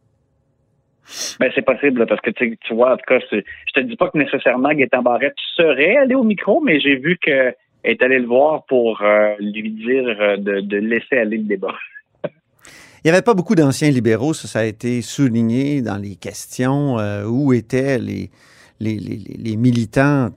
Ben, 1.40 1.50
c'est 1.54 1.62
possible, 1.64 2.00
là, 2.00 2.06
parce 2.06 2.20
que 2.20 2.30
tu, 2.30 2.56
vois, 2.70 2.92
en 2.92 2.96
tout 2.96 3.04
cas, 3.06 3.18
c'est- 3.28 3.44
je 3.66 3.72
te 3.72 3.80
dis 3.80 3.96
pas 3.96 4.08
que 4.08 4.16
nécessairement 4.18 4.72
Gaétan 4.72 5.02
Barrette 5.02 5.34
serait 5.56 5.96
allé 5.96 6.14
au 6.14 6.22
micro, 6.22 6.60
mais 6.60 6.80
j'ai 6.80 6.96
vu 6.96 7.18
qu'elle 7.20 7.54
est 7.84 8.02
allée 8.02 8.18
le 8.18 8.26
voir 8.26 8.64
pour 8.66 9.02
euh, 9.02 9.34
lui 9.40 9.70
dire 9.70 10.04
euh, 10.20 10.36
de, 10.36 10.76
laisser 10.76 11.16
aller 11.16 11.38
le 11.38 11.44
débat. 11.44 11.74
Il 12.24 12.30
n'y 13.06 13.10
avait 13.10 13.22
pas 13.22 13.34
beaucoup 13.34 13.56
d'anciens 13.56 13.90
libéraux, 13.90 14.32
ça, 14.32 14.46
ça 14.46 14.60
a 14.60 14.64
été 14.64 15.02
souligné 15.02 15.82
dans 15.82 15.96
les 15.96 16.14
questions. 16.14 16.98
euh, 16.98 17.24
où 17.24 17.52
étaient 17.52 17.98
les, 17.98 18.30
les, 18.82 18.98
les- 18.98 19.16
les- 19.16 19.36
les 19.38 19.56
militants 19.56 20.30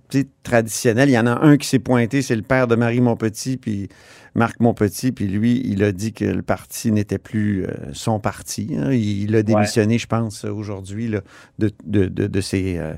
traditionnels. 0.43 1.09
Il 1.09 1.13
y 1.13 1.19
en 1.19 1.27
a 1.27 1.43
un 1.45 1.57
qui 1.57 1.67
s'est 1.67 1.79
pointé, 1.79 2.21
c'est 2.21 2.35
le 2.35 2.41
père 2.43 2.67
de 2.67 2.75
Marie 2.75 3.01
Montpetit, 3.01 3.57
puis 3.57 3.89
Marc 4.35 4.59
Montpetit, 4.59 5.11
puis 5.11 5.27
lui, 5.27 5.61
il 5.65 5.83
a 5.83 5.91
dit 5.91 6.11
que 6.13 6.25
le 6.25 6.41
parti 6.41 6.91
n'était 6.91 7.17
plus 7.17 7.65
euh, 7.65 7.69
son 7.93 8.19
parti. 8.19 8.75
hein. 8.77 8.91
Il, 8.91 9.23
il 9.23 9.35
a 9.35 9.43
démissionné, 9.43 9.97
je 9.97 10.07
pense, 10.07 10.43
aujourd'hui, 10.45 11.07
là, 11.07 11.21
de, 11.57 11.71
de, 11.85 12.05
de, 12.07 12.27
de 12.27 12.41
ses, 12.41 12.77
euh, 12.77 12.93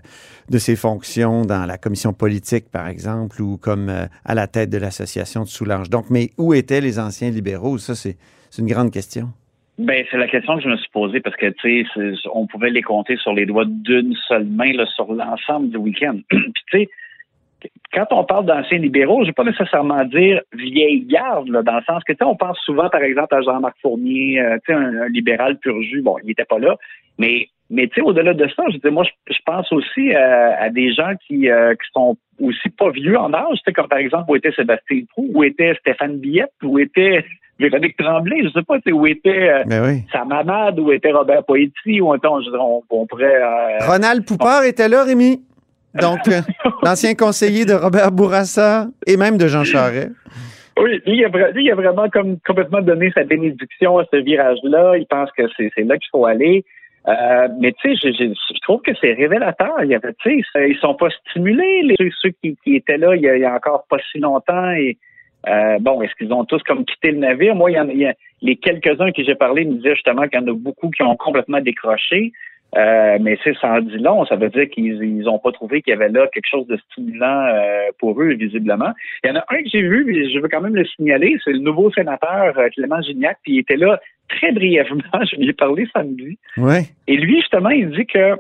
de 0.50 0.58
ses 0.58 0.76
fonctions 0.76 1.46
dans 1.46 1.66
la 1.66 1.78
commission 1.78 2.12
politique, 2.14 2.70
par 2.70 2.88
exemple, 2.88 3.42
ou 3.42 3.58
comme 3.58 3.90
euh, 3.90 4.08
à 4.26 4.34
la 4.36 4.48
tête 4.48 4.70
de 4.70 4.78
l'association 4.80 5.44
de 5.44 5.48
Soulanges. 5.50 5.90
Donc, 5.90 6.10
mais 6.10 6.32
où 6.38 6.54
étaient 6.54 6.82
les 6.82 6.98
anciens 7.00 7.30
libéraux? 7.30 7.78
Ça, 7.78 7.94
c'est 7.96 8.18
une 8.58 8.68
grande 8.68 8.92
question. 8.92 9.32
Ben, 9.78 10.04
c'est 10.10 10.18
la 10.18 10.28
question 10.28 10.58
que 10.58 10.64
je 10.64 10.70
me 10.70 10.78
suis 10.78 10.90
posée 10.90 11.20
parce 11.20 11.36
que, 11.36 11.48
tu 11.48 11.86
sais, 11.94 12.14
on 12.34 12.48
pouvait 12.48 12.72
les 12.72 12.82
compter 12.82 13.16
sur 13.18 13.34
les 13.34 13.46
doigts 13.46 13.66
d'une 13.68 14.16
seule 14.28 14.46
main 14.46 14.72
là, 14.74 14.88
sur 14.88 15.14
l'ensemble 15.14 15.70
du 15.70 15.78
week-end. 15.78 16.18
Puis, 16.30 16.42
tu 16.72 16.80
sais, 16.80 16.90
quand 17.94 18.08
on 18.12 18.24
parle 18.24 18.46
d'anciens 18.46 18.80
libéraux, 18.80 19.20
je 19.20 19.22
ne 19.22 19.28
vais 19.28 19.34
pas 19.34 19.44
nécessairement 19.44 20.04
dire 20.06 20.42
vieille 20.54 21.06
garde, 21.06 21.50
là, 21.50 21.62
dans 21.62 21.76
le 21.76 21.84
sens 21.84 22.04
que, 22.04 22.14
tu 22.14 22.18
sais, 22.18 22.26
on 22.26 22.36
pense 22.36 22.58
souvent, 22.60 22.90
par 22.90 23.02
exemple, 23.02 23.36
à 23.36 23.42
Jean-Marc 23.42 23.76
Fournier, 23.82 24.40
euh, 24.40 24.58
tu 24.66 24.74
sais, 24.74 24.80
un, 24.80 25.08
libéral 25.10 25.58
pur 25.60 25.80
jus. 25.84 26.02
Bon, 26.02 26.18
il 26.24 26.28
n'était 26.28 26.46
pas 26.46 26.58
là, 26.58 26.76
mais, 27.20 27.48
mais 27.70 27.88
tu 27.88 27.96
sais, 27.96 28.02
au-delà 28.02 28.34
de 28.34 28.48
ça, 28.56 28.64
je 28.72 28.78
dis, 28.78 28.90
moi, 28.90 29.04
je 29.30 29.40
pense 29.46 29.72
aussi 29.72 30.14
euh, 30.14 30.56
à 30.58 30.70
des 30.70 30.92
gens 30.92 31.14
qui, 31.28 31.50
euh, 31.50 31.74
qui 31.76 31.88
sont 31.94 32.18
aussi 32.40 32.70
pas 32.70 32.90
vieux 32.90 33.18
en 33.18 33.32
âge, 33.32 33.58
tu 33.58 33.64
sais, 33.66 33.74
comme 33.74 33.88
par 33.88 34.00
exemple, 34.00 34.26
où 34.30 34.36
était 34.36 34.52
Sébastien 34.54 35.02
Proux, 35.10 35.30
où 35.34 35.44
était 35.44 35.76
Stéphane 35.76 36.18
Billette, 36.18 36.54
où 36.64 36.80
était 36.80 37.24
Véronique 37.60 37.98
Tremblay, 37.98 38.44
je 38.44 38.50
sais 38.50 38.64
pas, 38.64 38.78
sais, 38.86 38.92
où 38.92 39.08
était 39.08 39.50
euh, 39.50 39.64
Ben 39.66 39.84
oui. 39.86 40.04
Sam 40.12 40.32
Hamad, 40.32 40.80
où 40.80 40.92
était 40.92 41.12
Robert 41.12 41.44
Poetti, 41.44 42.00
où 42.02 42.12
on, 42.12 42.16
je 42.16 42.50
dirais, 42.50 42.58
on, 42.62 42.84
on 42.90 43.06
pourrait... 43.08 43.36
euh, 43.42 43.78
Ronald 43.88 44.26
Poupard 44.26 44.64
était 44.66 44.88
là, 44.90 45.04
Rémi? 45.04 45.42
Donc, 45.96 46.20
euh, 46.28 46.42
l'ancien 46.84 47.16
conseiller 47.16 47.66
de 47.66 47.74
Robert 47.74 48.12
Bourassa 48.12 48.88
et 49.08 49.18
même 49.18 49.38
de 49.38 49.48
Jean 49.48 49.64
Charest. 49.64 50.12
Oui, 50.80 51.02
lui, 51.08 51.18
il 51.18 51.26
a, 51.26 51.30
lui, 51.52 51.66
il 51.66 51.72
a 51.72 51.76
vraiment 51.76 52.08
comme 52.10 52.38
complètement 52.46 52.82
donné 52.82 53.12
sa 53.16 53.24
bénédiction 53.24 53.98
à 53.98 54.06
ce 54.14 54.18
virage-là. 54.18 54.98
Il 54.98 55.08
pense 55.08 55.32
que 55.32 55.42
c'est 55.58 55.72
c'est 55.74 55.84
là 55.84 55.98
qu'il 55.98 56.10
faut 56.12 56.26
aller. 56.28 56.64
Euh, 57.08 57.48
mais 57.60 57.72
tu 57.82 57.96
sais, 57.96 58.00
je, 58.04 58.12
je- 58.26 58.34
je 58.56 58.60
trouve 58.62 58.82
que 58.82 58.92
c'est 59.02 59.14
révélateur. 59.14 59.74
Il 59.82 59.90
y 59.90 59.96
avait, 59.96 60.14
tu 60.22 60.44
sais, 60.54 60.70
ils 60.70 60.78
sont 60.80 60.94
pas 60.94 61.08
stimulés, 61.30 61.82
les, 61.84 61.96
ceux, 61.98 62.10
ceux 62.22 62.30
qui, 62.44 62.56
qui 62.64 62.76
étaient 62.76 62.98
là 62.98 63.16
il 63.16 63.24
y, 63.24 63.30
a, 63.30 63.36
il 63.38 63.42
y 63.42 63.46
a 63.46 63.56
encore 63.56 63.86
pas 63.90 63.98
si 64.12 64.20
longtemps. 64.20 64.70
Et 64.74 64.98
euh, 65.48 65.78
bon, 65.80 66.02
est-ce 66.02 66.14
qu'ils 66.16 66.34
ont 66.34 66.46
tous 66.46 66.62
comme 66.64 66.84
quitté 66.86 67.12
le 67.12 67.20
navire? 67.20 67.56
Moi, 67.56 67.72
il 67.72 67.76
y 67.76 67.80
en 67.80 67.88
il 67.90 68.00
y 68.00 68.06
a- 68.06 68.16
les 68.42 68.56
quelques-uns 68.56 69.12
que 69.12 69.24
j'ai 69.24 69.36
parlé 69.36 69.66
me 69.66 69.74
disaient 69.76 69.96
justement 69.96 70.28
qu'il 70.28 70.40
y 70.40 70.44
en 70.44 70.48
a 70.48 70.54
beaucoup 70.54 70.90
qui 70.90 71.04
ont 71.04 71.16
complètement 71.16 71.60
décroché. 71.62 72.32
Euh, 72.76 73.18
mais 73.22 73.38
c'est 73.46 73.56
en 73.64 73.80
dit 73.80 73.98
long, 73.98 74.26
ça 74.26 74.36
veut 74.36 74.50
dire 74.50 74.70
qu'ils 74.70 75.02
ils 75.02 75.30
ont 75.30 75.40
pas 75.40 75.54
trouvé 75.54 75.82
qu'il 75.82 75.92
y 75.92 75.94
avait 75.96 76.10
là 76.10 76.28
quelque 76.34 76.50
chose 76.52 76.68
de 76.68 76.76
stimulant 76.92 77.46
euh, 77.48 77.88
pour 77.98 78.22
eux, 78.22 78.34
visiblement. 78.34 78.92
Il 79.24 79.30
y 79.30 79.32
en 79.32 79.38
a 79.38 79.46
un 79.50 79.64
que 79.64 79.70
j'ai 79.72 79.82
vu, 79.82 80.04
mais 80.06 80.30
je 80.30 80.38
veux 80.40 80.50
quand 80.50 80.60
même 80.60 80.76
le 80.76 80.84
signaler, 80.86 81.38
c'est 81.46 81.54
le 81.54 81.60
nouveau 81.60 81.90
sénateur 81.94 82.60
euh, 82.60 82.68
Clément 82.76 83.02
Gignac, 83.02 83.38
puis 83.44 83.54
il 83.54 83.60
était 83.60 83.78
là 83.78 84.02
très 84.28 84.52
brièvement, 84.52 85.02
je 85.32 85.38
lui 85.38 85.48
ai 85.48 85.54
parlé 85.54 85.88
samedi. 85.96 86.38
Oui, 86.58 86.80
Et 87.08 87.16
lui, 87.16 87.38
justement, 87.38 87.70
il 87.70 87.90
dit 87.92 88.06
que 88.06 88.36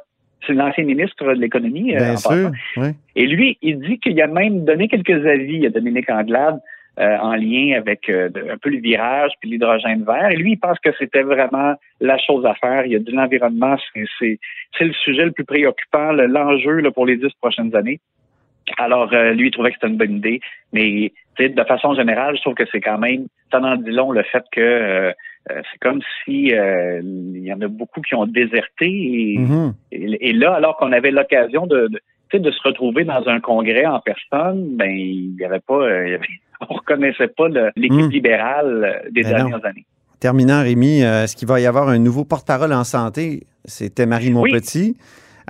c'est 0.46 0.54
l'ancien 0.54 0.84
ministre 0.84 1.24
de 1.24 1.39
l'économie. 1.39 1.96
euh, 1.96 2.00
bien 2.00 2.13
en 2.13 2.18
sûr. 2.18 2.51
Oui. 2.75 2.88
Et 3.16 3.27
lui, 3.27 3.58
il 3.62 3.80
dit 3.80 3.98
qu'il 4.00 4.22
a 4.22 4.27
même 4.27 4.66
donné 4.66 4.89
quelques 4.89 5.25
avis 5.25 5.66
à 5.66 5.70
Dominique 5.70 6.10
Anglade 6.10 6.60
euh, 7.00 7.18
en 7.20 7.36
lien 7.36 7.77
avec 7.77 8.10
euh, 8.10 8.30
de- 8.30 8.50
un 8.50 8.58
peu 8.58 8.70
le 8.70 8.80
virage 8.80 9.32
puis 9.39 9.50
l'hydrogène 9.50 10.04
vert. 10.04 10.30
Et 10.32 10.36
lui, 10.36 10.54
il 10.54 10.58
pense 10.58 10.80
que 10.80 10.89
c'était 10.98 11.22
vraiment 11.24 11.75
la 12.01 12.18
chose 12.18 12.46
à 12.46 12.56
faire. 12.56 12.86
Il 12.86 12.96
a 12.96 13.00
dit 13.00 13.12
l'environnement, 13.12 13.75
c'est, 14.24 14.39
le 14.80 14.94
sujet 14.94 15.25
le 15.25 15.32
plus 15.32 15.46
préoccupant, 15.46 16.12
le- 16.12 16.25
l'enjeu 16.27 16.80
là, 16.80 16.92
pour 16.92 17.06
les 17.06 17.18
dix 17.18 17.34
prochaines 17.42 17.75
années. 17.75 18.00
Alors, 18.77 19.13
euh, 19.13 19.32
lui, 19.34 19.48
il 19.48 19.51
trouvait 19.51 19.70
que 19.70 19.75
c'était 19.80 19.88
une 19.92 19.98
bonne 19.98 20.18
idée. 20.18 20.39
Mais 20.74 21.12
de 21.39 21.63
façon 21.63 21.94
générale, 21.94 22.36
je 22.36 22.42
trouve 22.42 22.56
que 22.56 22.66
c'est 22.72 22.82
quand 22.82 22.98
même, 22.98 23.27
ça 23.51 23.60
en 23.62 23.75
dit 23.77 23.92
long 23.92 24.12
le 24.12 24.24
fait 24.24 24.44
que 24.51 24.60
euh, 24.60 25.12
euh, 25.51 25.62
c'est 25.72 25.80
comme 25.80 26.01
si 26.25 26.54
euh, 26.54 27.00
il 27.04 27.44
y 27.46 27.54
en 27.54 27.62
a 27.62 27.68
beaucoup 27.68 28.01
qui 28.01 28.16
ont 28.16 28.25
déserté 28.25 28.88
et, 28.88 29.38
Mhm. 29.38 29.74
et, 29.92 30.30
et 30.30 30.34
là, 30.34 30.56
alors 30.56 30.75
qu'on 30.77 30.92
avait 30.92 31.12
l'occasion 31.12 31.68
de, 31.68 31.88
de, 32.34 32.38
de 32.39 32.51
se 32.51 32.62
retrouver 32.68 33.06
dans 33.06 33.25
un 33.30 33.39
congrès 33.39 33.86
en 33.86 34.00
personne, 34.01 34.75
ben 34.75 34.89
il 34.92 35.36
y 35.39 35.46
avait 35.46 35.62
pas, 35.62 35.75
euh, 35.75 36.08
il 36.08 36.12
y 36.12 36.16
avait- 36.16 36.27
on 36.62 36.74
reconnaissait 36.74 37.28
pas 37.28 37.48
l'équipe 37.76 37.92
Mm. 38.08 38.10
libérale 38.10 38.84
euh, 39.06 39.10
des 39.12 39.24
Ben 39.24 39.32
non. 39.32 39.38
dernières 39.50 39.66
années. 39.66 39.86
Terminant, 40.20 40.64
Rémi, 40.64 41.04
euh, 41.04 41.24
est-ce 41.24 41.36
qu'il 41.36 41.48
va 41.48 41.60
y 41.60 41.66
avoir 41.66 41.90
un 41.90 42.00
nouveau 42.00 42.26
porte-parole 42.26 42.74
en 42.74 42.84
santé? 42.84 43.44
C'était 43.66 44.06
Marie 44.06 44.28
Oui. 44.28 44.52
Montpetit. 44.52 44.98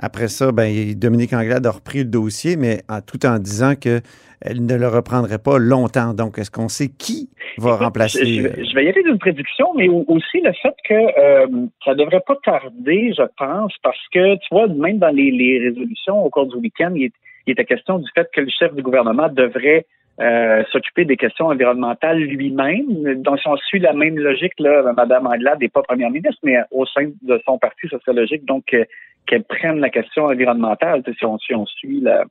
Après 0.00 0.28
ça, 0.28 0.52
ben, 0.52 0.94
Dominique 0.94 1.32
Anglade 1.32 1.66
a 1.66 1.70
repris 1.72 1.98
le 2.00 2.04
dossier, 2.04 2.56
mais 2.56 2.82
en, 2.88 3.00
tout 3.00 3.24
en 3.26 3.38
disant 3.38 3.74
qu'elle 3.74 4.02
ne 4.44 4.76
le 4.76 4.86
reprendrait 4.86 5.38
pas 5.40 5.58
longtemps. 5.58 6.14
Donc, 6.14 6.38
est-ce 6.38 6.50
qu'on 6.52 6.68
sait 6.68 6.88
qui 6.88 7.30
va 7.56 7.70
Écoute, 7.70 7.80
remplacer? 7.82 8.24
Je, 8.24 8.42
je- 8.42 8.46
euh, 8.46 8.64
je 8.70 8.74
vais 8.76 8.84
y 8.84 8.88
aller 8.90 9.02
d'une 9.02 9.18
prédiction, 9.18 9.66
mais 9.76 9.88
au- 9.88 10.04
aussi 10.06 10.40
le 10.40 10.52
fait 10.52 10.74
que 10.88 10.94
euh, 10.94 11.66
ça 11.84 11.94
devrait 11.96 12.22
pas 12.26 12.36
tarder, 12.44 13.12
je 13.16 13.24
pense, 13.38 13.72
parce 13.82 13.98
que 14.12 14.34
tu 14.36 14.46
vois, 14.52 14.68
même 14.68 14.98
dans 14.98 15.08
les, 15.08 15.30
les 15.32 15.58
résolutions 15.66 16.22
au 16.24 16.30
cours 16.30 16.46
du 16.46 16.56
week-end, 16.58 16.92
il, 16.94 17.10
il 17.48 17.52
était 17.52 17.64
question 17.64 17.98
du 17.98 18.08
fait 18.14 18.28
que 18.32 18.40
le 18.42 18.50
chef 18.56 18.72
du 18.74 18.82
gouvernement 18.82 19.28
devrait 19.30 19.84
euh, 20.20 20.64
s'occuper 20.72 21.04
des 21.04 21.16
questions 21.16 21.46
environnementales 21.46 22.18
lui-même. 22.18 23.22
Donc, 23.22 23.38
si 23.40 23.48
on 23.48 23.56
suit 23.56 23.78
la 23.78 23.92
même 23.92 24.18
logique, 24.18 24.54
là, 24.58 24.92
Mme 24.96 25.26
Anglade 25.26 25.60
n'est 25.60 25.68
pas 25.68 25.82
première 25.82 26.10
ministre, 26.10 26.40
mais 26.42 26.56
au 26.70 26.86
sein 26.86 27.06
de 27.22 27.40
son 27.46 27.58
parti, 27.58 27.86
ça 27.88 27.98
serait 28.00 28.16
logique 28.16 28.44
donc 28.44 28.64
que- 28.66 28.84
qu'elle 29.26 29.44
prenne 29.44 29.78
la 29.78 29.90
question 29.90 30.24
environnementale, 30.24 31.02
si 31.18 31.24
on, 31.24 31.38
si 31.38 31.54
on 31.54 31.66
suit 31.66 32.00
la, 32.00 32.24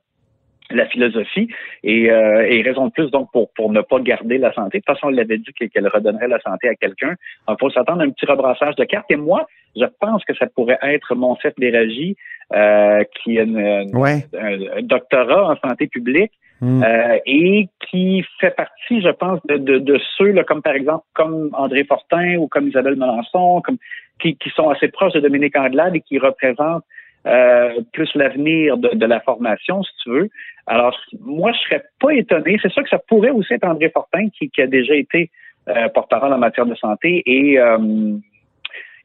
la 0.70 0.84
philosophie 0.86 1.48
et, 1.82 2.10
euh, 2.10 2.46
et 2.46 2.60
raison 2.60 2.88
de 2.88 2.92
plus 2.92 3.10
donc 3.10 3.30
pour, 3.32 3.50
pour 3.54 3.72
ne 3.72 3.80
pas 3.80 4.00
garder 4.00 4.36
la 4.36 4.52
santé. 4.52 4.78
De 4.78 4.84
toute 4.84 4.94
façon, 4.94 5.08
elle 5.08 5.14
l'avait 5.16 5.38
dit 5.38 5.52
que- 5.58 5.64
qu'elle 5.64 5.88
redonnerait 5.88 6.28
la 6.28 6.40
santé 6.40 6.68
à 6.68 6.74
quelqu'un. 6.74 7.14
Il 7.48 7.54
faut 7.58 7.70
s'attendre 7.70 8.02
à 8.02 8.04
un 8.04 8.10
petit 8.10 8.26
rebrassage 8.26 8.74
de 8.76 8.84
cartes. 8.84 9.10
Et 9.10 9.16
moi, 9.16 9.46
je 9.76 9.86
pense 10.00 10.24
que 10.26 10.34
ça 10.34 10.46
pourrait 10.54 10.78
être 10.82 11.14
mon 11.14 11.36
chef 11.36 11.54
d'éragie 11.56 12.16
euh, 12.54 13.02
qui 13.22 13.38
a 13.38 13.44
une- 13.44 13.58
une- 13.58 13.96
Ouais. 13.96 14.26
un, 14.38 14.78
un 14.78 14.82
doctorat 14.82 15.52
en 15.52 15.56
santé 15.68 15.86
publique 15.86 16.32
Hmm. 16.60 16.82
euh, 16.82 17.18
et 17.24 17.68
qui 17.88 18.24
fait 18.40 18.50
partie, 18.50 19.00
je 19.00 19.10
pense, 19.10 19.38
de, 19.46 19.58
de, 19.58 19.78
de 19.78 20.00
ceux, 20.16 20.32
là, 20.32 20.42
comme 20.42 20.60
par 20.60 20.74
exemple, 20.74 21.04
comme 21.14 21.50
André 21.52 21.84
Fortin 21.84 22.36
ou 22.36 22.48
comme 22.48 22.68
Isabelle 22.68 22.96
Melançon, 22.96 23.62
comme 23.64 23.78
qui, 24.20 24.36
qui 24.36 24.50
sont 24.50 24.68
assez 24.68 24.88
proches 24.88 25.12
de 25.12 25.20
Dominique 25.20 25.56
Anglade 25.56 25.94
et 25.94 26.00
qui 26.00 26.18
représentent 26.18 26.84
euh, 27.26 27.80
plus 27.92 28.12
l'avenir 28.16 28.76
de, 28.76 28.88
de 28.88 29.06
la 29.06 29.20
formation, 29.20 29.82
si 29.84 29.92
tu 30.02 30.10
veux. 30.10 30.28
Alors, 30.66 30.98
moi, 31.20 31.52
je 31.52 31.58
serais 31.60 31.84
pas 32.00 32.12
étonné. 32.14 32.58
C'est 32.60 32.72
sûr 32.72 32.82
que 32.82 32.88
ça 32.88 32.98
pourrait 33.06 33.30
aussi 33.30 33.54
être 33.54 33.64
André 33.64 33.90
Fortin 33.90 34.28
qui, 34.30 34.50
qui 34.50 34.60
a 34.60 34.66
déjà 34.66 34.94
été 34.94 35.30
euh, 35.68 35.88
porte-parole 35.90 36.32
en 36.32 36.38
matière 36.38 36.66
de 36.66 36.74
santé 36.74 37.22
et 37.26 37.58
euh, 37.58 38.16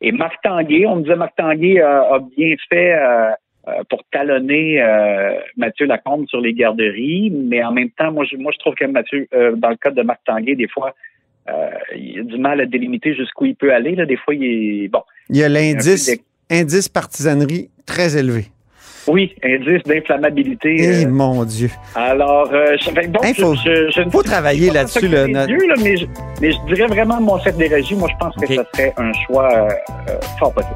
et 0.02 0.12
Marc 0.12 0.42
Tanguay, 0.44 0.86
on 0.86 0.98
me 0.98 1.04
disait 1.04 1.16
Marc 1.16 1.34
Tanguay 1.38 1.80
a 1.80 2.20
bien 2.36 2.56
fait 2.70 2.94
euh, 2.94 3.32
pour 3.90 4.02
talonner 4.12 4.82
euh, 4.82 5.36
Mathieu 5.56 5.86
Lacombe 5.86 6.28
sur 6.28 6.42
les 6.42 6.54
garderies, 6.54 7.32
mais 7.34 7.64
en 7.64 7.72
même 7.72 7.90
temps, 7.92 8.12
moi 8.12 8.26
je, 8.30 8.36
moi, 8.38 8.52
je 8.54 8.60
trouve 8.60 8.76
que 8.76 8.86
Mathieu, 8.86 9.28
euh, 9.34 9.56
dans 9.56 9.70
le 9.70 9.78
cas 9.78 9.92
de 9.92 10.02
Marc 10.02 10.20
Tanguay, 10.26 10.56
des 10.56 10.68
fois, 10.68 10.94
euh, 11.50 11.70
il 11.96 12.20
a 12.20 12.24
du 12.24 12.38
mal 12.38 12.60
à 12.62 12.66
délimiter 12.66 13.14
jusqu'où 13.16 13.46
il 13.46 13.56
peut 13.56 13.74
aller. 13.74 13.96
Là. 13.96 14.06
Des 14.06 14.18
fois, 14.18 14.34
il 14.36 14.44
est 14.84 14.88
bon. 14.90 15.02
Il 15.30 15.38
y 15.38 15.44
a 15.44 15.50
l'indice, 15.50 16.12
indice 16.50 16.90
partisanerie 16.90 17.70
très 17.86 18.18
élevé. 18.18 18.46
Oui, 19.08 19.36
indice 19.44 19.84
d'inflammabilité. 19.84 20.78
Eh 20.80 21.06
euh, 21.06 21.10
mon 21.10 21.44
Dieu. 21.44 21.70
alors, 21.96 22.50
euh, 22.54 22.78
je, 22.80 22.90
que 22.90 23.08
donc, 23.08 23.26
Hey, 23.26 23.34
faut- 23.34 23.56
je, 23.56 23.88
je, 23.88 23.92
je 23.92 24.02
ne 24.02 24.10
faut 24.10 24.24
travailler 24.24 24.72
là-dessus, 24.72 25.08
là, 25.10 25.28
notre- 25.28 25.84
mais, 25.84 25.98
je, 25.98 26.06
mais 26.42 26.52
je 26.54 26.74
dirais 26.74 26.88
vraiment 26.88 27.20
mon 27.20 27.38
chef 27.40 27.58
des 27.58 27.68
régies. 27.68 27.96
Moi, 27.96 28.08
je 28.12 28.18
pense 28.18 28.36
que 28.38 28.48
ça 28.54 28.64
serait 28.74 28.94
un 28.98 29.12
choix 29.26 29.52
euh, 29.54 29.70
euh, 30.10 30.20
fort 30.40 30.54
possible. 30.54 30.76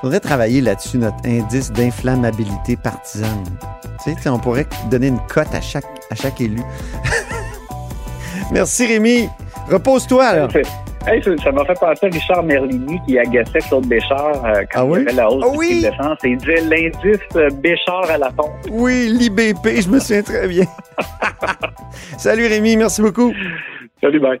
Faudrait 0.00 0.20
travailler 0.20 0.60
là-dessus, 0.60 0.98
notre 0.98 1.16
indice 1.26 1.70
d'inflammabilité 1.72 2.76
partisane. 2.76 3.44
Tu 4.04 4.14
sais, 4.14 4.28
on 4.28 4.38
pourrait 4.38 4.66
donner 4.90 5.08
une 5.08 5.20
cote 5.28 5.54
à 5.54 5.60
chaque, 5.60 5.84
à 6.10 6.14
chaque 6.14 6.40
élu. 6.40 6.60
Merci 8.52 8.86
Rémi. 8.86 9.28
Repose-toi 9.70 10.32
là. 10.34 10.48
Hey, 11.06 11.22
ça 11.42 11.50
m'a 11.52 11.64
fait 11.64 11.78
penser 11.80 12.06
à 12.06 12.08
Richard 12.12 12.42
Merlini 12.42 13.00
qui 13.06 13.18
agaçait 13.18 13.60
Claude 13.60 13.86
Béchard 13.86 14.44
euh, 14.44 14.64
quand 14.70 14.80
Ah 14.80 14.84
il 14.84 14.90
oui? 14.90 14.98
y 14.98 15.02
avait 15.02 15.12
la 15.14 15.30
hausse 15.30 15.44
Ah 15.46 15.52
oui? 15.56 15.82
de 15.82 15.86
l'essence. 15.88 16.18
Il 16.24 16.36
disait 16.36 16.60
l'indice 16.60 17.20
euh, 17.36 17.48
Béchard 17.50 18.10
à 18.10 18.18
la 18.18 18.30
pompe. 18.30 18.50
Oui, 18.70 19.08
l'IBP, 19.08 19.80
je 19.80 19.88
me 19.88 19.98
souviens 19.98 20.22
très 20.22 20.46
bien. 20.46 20.64
Salut 22.18 22.46
Rémi, 22.46 22.76
merci 22.76 23.00
beaucoup. 23.00 23.32
Salut, 24.02 24.20
bye. 24.20 24.40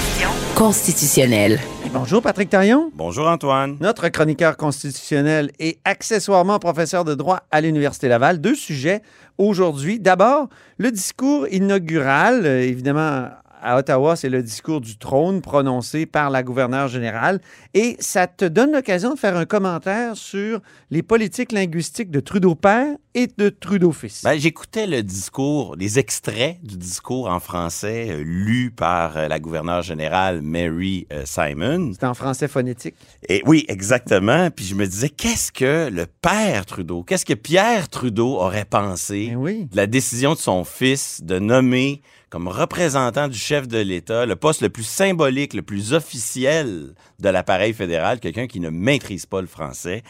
constitutionnelle. 0.61 1.59
Bonjour 1.91 2.21
Patrick 2.21 2.47
Taillon. 2.47 2.91
Bonjour 2.93 3.27
Antoine. 3.27 3.77
Notre 3.81 4.09
chroniqueur 4.09 4.57
constitutionnel 4.57 5.49
et 5.57 5.79
accessoirement 5.85 6.59
professeur 6.59 7.03
de 7.03 7.15
droit 7.15 7.39
à 7.49 7.61
l'Université 7.61 8.07
Laval. 8.07 8.39
Deux 8.39 8.53
sujets 8.53 9.01
aujourd'hui. 9.39 9.99
D'abord, 9.99 10.49
le 10.77 10.91
discours 10.91 11.47
inaugural, 11.47 12.45
euh, 12.45 12.61
évidemment 12.61 13.29
à 13.61 13.77
Ottawa, 13.77 14.15
c'est 14.15 14.29
le 14.29 14.41
discours 14.43 14.81
du 14.81 14.97
trône 14.97 15.41
prononcé 15.41 16.05
par 16.05 16.29
la 16.29 16.43
gouverneure 16.43 16.87
générale. 16.87 17.39
Et 17.73 17.95
ça 17.99 18.27
te 18.27 18.45
donne 18.45 18.71
l'occasion 18.71 19.13
de 19.13 19.19
faire 19.19 19.37
un 19.37 19.45
commentaire 19.45 20.15
sur 20.15 20.61
les 20.89 21.03
politiques 21.03 21.51
linguistiques 21.51 22.11
de 22.11 22.19
Trudeau 22.19 22.55
père 22.55 22.95
et 23.13 23.27
de 23.37 23.49
Trudeau 23.49 23.91
fils. 23.91 24.23
Ben, 24.23 24.37
J'écoutais 24.39 24.87
le 24.87 25.03
discours, 25.03 25.75
les 25.77 25.99
extraits 25.99 26.57
du 26.63 26.77
discours 26.77 27.29
en 27.29 27.39
français 27.39 28.07
euh, 28.09 28.23
lu 28.23 28.71
par 28.71 29.17
euh, 29.17 29.27
la 29.27 29.39
gouverneure 29.39 29.81
générale 29.81 30.41
Mary 30.41 31.07
euh, 31.11 31.23
Simon. 31.25 31.91
C'est 31.93 32.05
en 32.05 32.13
français 32.13 32.47
phonétique. 32.47 32.95
Et 33.27 33.41
oui, 33.45 33.65
exactement. 33.67 34.49
Puis 34.49 34.65
je 34.65 34.75
me 34.75 34.85
disais, 34.85 35.09
qu'est-ce 35.09 35.51
que 35.51 35.89
le 35.89 36.05
père 36.05 36.65
Trudeau, 36.65 37.03
qu'est-ce 37.03 37.25
que 37.25 37.33
Pierre 37.33 37.89
Trudeau 37.89 38.37
aurait 38.37 38.65
pensé 38.65 39.27
Ben 39.29 39.37
oui. 39.37 39.65
de 39.71 39.77
la 39.77 39.87
décision 39.87 40.33
de 40.33 40.39
son 40.39 40.63
fils 40.63 41.21
de 41.23 41.39
nommer 41.39 42.01
comme 42.31 42.47
représentant 42.47 43.27
du 43.27 43.37
chef 43.37 43.67
de 43.67 43.77
l'État 43.77 44.25
le 44.25 44.37
poste 44.37 44.61
le 44.61 44.69
plus 44.69 44.85
symbolique, 44.85 45.53
le 45.53 45.61
plus 45.61 45.93
officiel 45.93 46.95
de 47.19 47.29
l'appareil 47.29 47.73
fédéral, 47.73 48.21
quelqu'un 48.21 48.47
qui 48.47 48.61
ne 48.61 48.69
maîtrise 48.69 49.25
pas 49.25 49.41
le 49.41 49.47
français. 49.47 50.01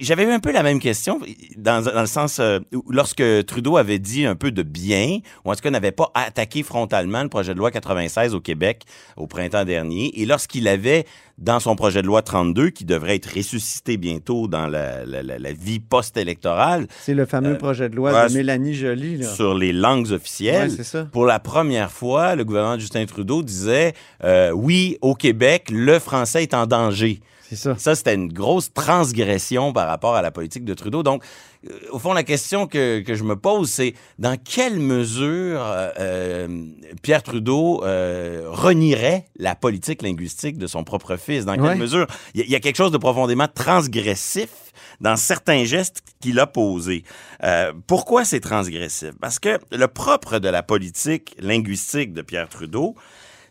J'avais 0.00 0.24
eu 0.24 0.30
un 0.30 0.40
peu 0.40 0.52
la 0.52 0.62
même 0.62 0.80
question 0.80 1.20
dans, 1.56 1.82
dans 1.82 2.00
le 2.00 2.06
sens 2.06 2.38
euh, 2.40 2.58
où 2.74 2.84
lorsque 2.90 3.22
Trudeau 3.46 3.76
avait 3.76 3.98
dit 3.98 4.24
un 4.26 4.34
peu 4.36 4.50
de 4.50 4.62
bien, 4.62 5.18
ou 5.44 5.50
en 5.50 5.54
tout 5.54 5.60
cas 5.60 5.70
n'avait 5.70 5.92
pas 5.92 6.10
attaqué 6.14 6.62
frontalement 6.62 7.22
le 7.22 7.28
projet 7.28 7.54
de 7.54 7.58
loi 7.58 7.70
96 7.70 8.34
au 8.34 8.40
Québec 8.40 8.82
au 9.16 9.26
printemps 9.26 9.64
dernier, 9.64 10.20
et 10.20 10.26
lorsqu'il 10.26 10.66
avait 10.68 11.04
dans 11.38 11.60
son 11.60 11.76
projet 11.76 12.02
de 12.02 12.06
loi 12.08 12.22
32, 12.22 12.70
qui 12.70 12.84
devrait 12.84 13.14
être 13.14 13.32
ressuscité 13.32 13.96
bientôt 13.96 14.48
dans 14.48 14.66
la, 14.66 15.04
la- 15.06 15.22
la- 15.22 15.38
la 15.38 15.52
vie 15.52 15.78
post-électorale, 15.78 16.86
C'est 17.00 17.14
le 17.14 17.26
fameux 17.26 17.52
Euh, 17.52 17.58
projet 17.58 17.88
de 17.88 17.94
loi 17.96 18.28
de 18.28 18.34
Mélanie 18.34 18.74
Joly. 18.74 19.18
Là. 19.18 19.26
sur 19.32 19.54
les 19.54 19.72
langues 19.72 20.10
officielles. 20.10 20.68
Ouais, 20.70 20.74
c'est 20.76 20.82
ça. 20.84 21.04
Pour 21.12 21.26
la 21.26 21.38
première 21.38 21.92
fois, 21.92 22.34
le 22.34 22.44
gouvernement 22.44 22.74
de 22.76 22.80
Justin 22.80 23.06
Trudeau 23.06 23.42
disait 23.44 23.92
euh, 24.24 24.50
oui, 24.50 24.98
au 25.00 25.14
Québec, 25.14 25.68
le 25.70 25.98
français 26.00 26.42
est 26.42 26.54
en 26.54 26.66
danger. 26.66 27.20
C'est 27.48 27.56
ça. 27.56 27.76
Ça, 27.78 27.94
c'était 27.94 28.14
une 28.14 28.32
grosse 28.32 28.72
transgression 28.74 29.72
par 29.72 29.88
rapport 29.88 30.14
à 30.14 30.22
la 30.22 30.30
politique 30.30 30.64
de 30.64 30.74
Trudeau. 30.74 31.02
Donc, 31.02 31.24
euh, 31.68 31.70
au 31.90 31.98
fond, 31.98 32.12
la 32.12 32.22
question 32.22 32.66
que, 32.66 33.00
que 33.00 33.14
je 33.14 33.24
me 33.24 33.36
pose, 33.36 33.70
c'est 33.70 33.94
dans 34.18 34.36
quelle 34.36 34.78
mesure 34.78 35.60
euh, 35.62 35.90
euh, 35.98 36.64
Pierre 37.02 37.22
Trudeau 37.22 37.82
euh, 37.84 38.44
renierait 38.48 39.26
la 39.38 39.54
politique 39.54 40.02
linguistique 40.02 40.58
de 40.58 40.66
son 40.66 40.84
propre 40.84 41.16
fils? 41.16 41.46
Dans 41.46 41.54
quelle 41.54 41.62
Ouais. 41.62 41.74
mesure? 41.76 42.06
Il 42.34 42.44
y, 42.46 42.50
y 42.50 42.54
a 42.54 42.60
quelque 42.60 42.76
chose 42.76 42.92
de 42.92 42.98
profondément 42.98 43.48
transgressif 43.48 44.50
dans 45.00 45.16
certains 45.16 45.64
gestes 45.64 46.02
qu'il 46.20 46.38
a 46.40 46.46
posés. 46.46 47.02
Euh, 47.44 47.72
pourquoi 47.86 48.24
c'est 48.24 48.40
transgressif? 48.40 49.12
Parce 49.20 49.38
que 49.38 49.58
le 49.72 49.86
propre 49.88 50.38
de 50.38 50.48
la 50.48 50.62
politique 50.62 51.34
linguistique 51.38 52.12
de 52.12 52.22
Pierre 52.22 52.48
Trudeau, 52.48 52.94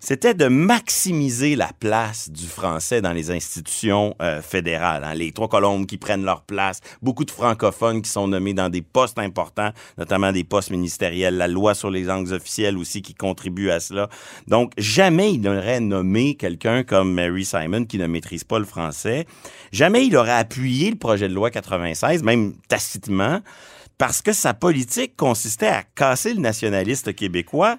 c'était 0.08 0.34
de 0.34 0.48
maximiser 0.48 1.58
la 1.58 1.70
place 1.82 2.30
du 2.32 2.48
français 2.48 3.02
dans 3.02 3.12
les 3.12 3.30
institutions 3.30 4.16
euh, 4.22 4.42
fédérales. 4.42 5.04
hein. 5.04 5.14
Les 5.14 5.34
trois 5.34 5.50
colombes 5.50 5.86
qui 5.86 5.98
prennent 5.98 6.24
leur 6.24 6.44
place, 6.44 6.80
beaucoup 7.02 7.26
de 7.26 7.32
francophones 7.32 8.02
qui 8.02 8.10
sont 8.10 8.30
nommés 8.30 8.54
dans 8.54 8.70
des 8.70 8.82
postes 8.82 9.20
importants, 9.20 9.72
notamment 9.98 10.32
des 10.32 10.46
postes 10.46 10.70
ministériels, 10.70 11.36
la 11.36 11.50
loi 11.50 11.76
sur 11.76 11.92
les 11.92 12.04
langues 12.04 12.32
officielles 12.32 12.78
aussi 12.78 13.02
qui 13.02 13.16
contribue 13.16 13.70
à 13.70 13.82
cela. 13.82 14.08
Donc, 14.48 14.72
jamais 14.78 15.34
il 15.34 15.42
n'aurait 15.42 15.82
nommé 15.82 16.36
quelqu'un 16.36 16.86
comme 16.86 17.14
Mary 17.14 17.44
Simon 17.44 17.84
qui 17.84 17.98
ne 17.98 18.08
maîtrise 18.08 18.46
pas 18.46 18.60
le 18.60 18.66
français. 18.66 19.28
Jamais 19.74 20.06
il 20.06 20.16
aurait 20.16 20.32
appuyé 20.32 20.90
le 20.90 20.96
projet 20.96 21.28
de 21.28 21.34
loi 21.34 21.52
96, 21.52 22.24
même 22.24 22.54
tacitement, 22.70 23.42
parce 23.98 24.22
que 24.22 24.32
sa 24.32 24.54
politique 24.54 25.18
consistait 25.18 25.68
à 25.68 25.84
casser 25.84 26.34
le 26.34 26.40
nationaliste 26.40 27.14
québécois 27.14 27.78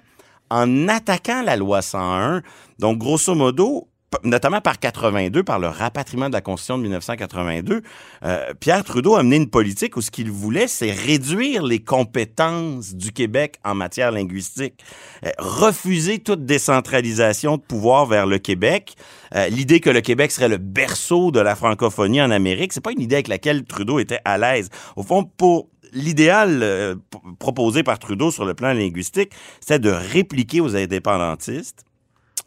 en 0.49 0.87
attaquant 0.87 1.41
la 1.41 1.55
loi 1.55 1.81
101. 1.81 2.41
Donc, 2.79 2.97
grosso 2.97 3.35
modo, 3.35 3.87
notamment 4.23 4.59
par 4.61 4.79
82, 4.79 5.43
par 5.43 5.59
le 5.59 5.67
rapatriement 5.67 6.29
de 6.29 6.33
la 6.33 6.41
Constitution 6.41 6.77
de 6.77 6.83
1982, 6.83 7.81
euh, 8.23 8.53
Pierre 8.59 8.83
Trudeau 8.83 9.15
a 9.15 9.21
mené 9.21 9.35
une 9.35 9.49
politique 9.49 9.97
où 9.97 10.01
ce 10.01 10.09
qu'il 10.09 10.31
voulait, 10.31 10.67
c'est 10.67 10.91
réduire 10.91 11.61
les 11.63 11.79
compétences 11.79 12.95
du 12.95 13.11
Québec 13.11 13.59
en 13.63 13.75
matière 13.75 14.11
linguistique, 14.11 14.83
Euh, 15.25 15.29
refuser 15.37 16.19
toute 16.19 16.45
décentralisation 16.45 17.57
de 17.57 17.61
pouvoir 17.61 18.05
vers 18.05 18.25
le 18.25 18.39
Québec. 18.39 18.95
Euh, 19.35 19.49
L'idée 19.49 19.81
que 19.81 19.89
le 19.89 20.01
Québec 20.01 20.31
serait 20.31 20.47
le 20.47 20.57
berceau 20.57 21.29
de 21.31 21.41
la 21.41 21.55
francophonie 21.55 22.21
en 22.21 22.31
Amérique, 22.31 22.71
c'est 22.73 22.81
pas 22.81 22.93
une 22.93 23.01
idée 23.01 23.15
avec 23.15 23.27
laquelle 23.27 23.65
Trudeau 23.65 23.99
était 23.99 24.21
à 24.23 24.37
l'aise. 24.37 24.69
Au 24.95 25.03
fond, 25.03 25.23
pour 25.25 25.67
l'idéal 25.93 26.59
euh, 26.63 26.95
proposé 27.39 27.83
par 27.83 27.99
Trudeau 27.99 28.31
sur 28.31 28.45
le 28.45 28.53
plan 28.53 28.73
linguistique, 28.73 29.31
c'était 29.59 29.79
de 29.79 29.89
répliquer 29.89 30.61
aux 30.61 30.75
indépendantistes 30.75 31.85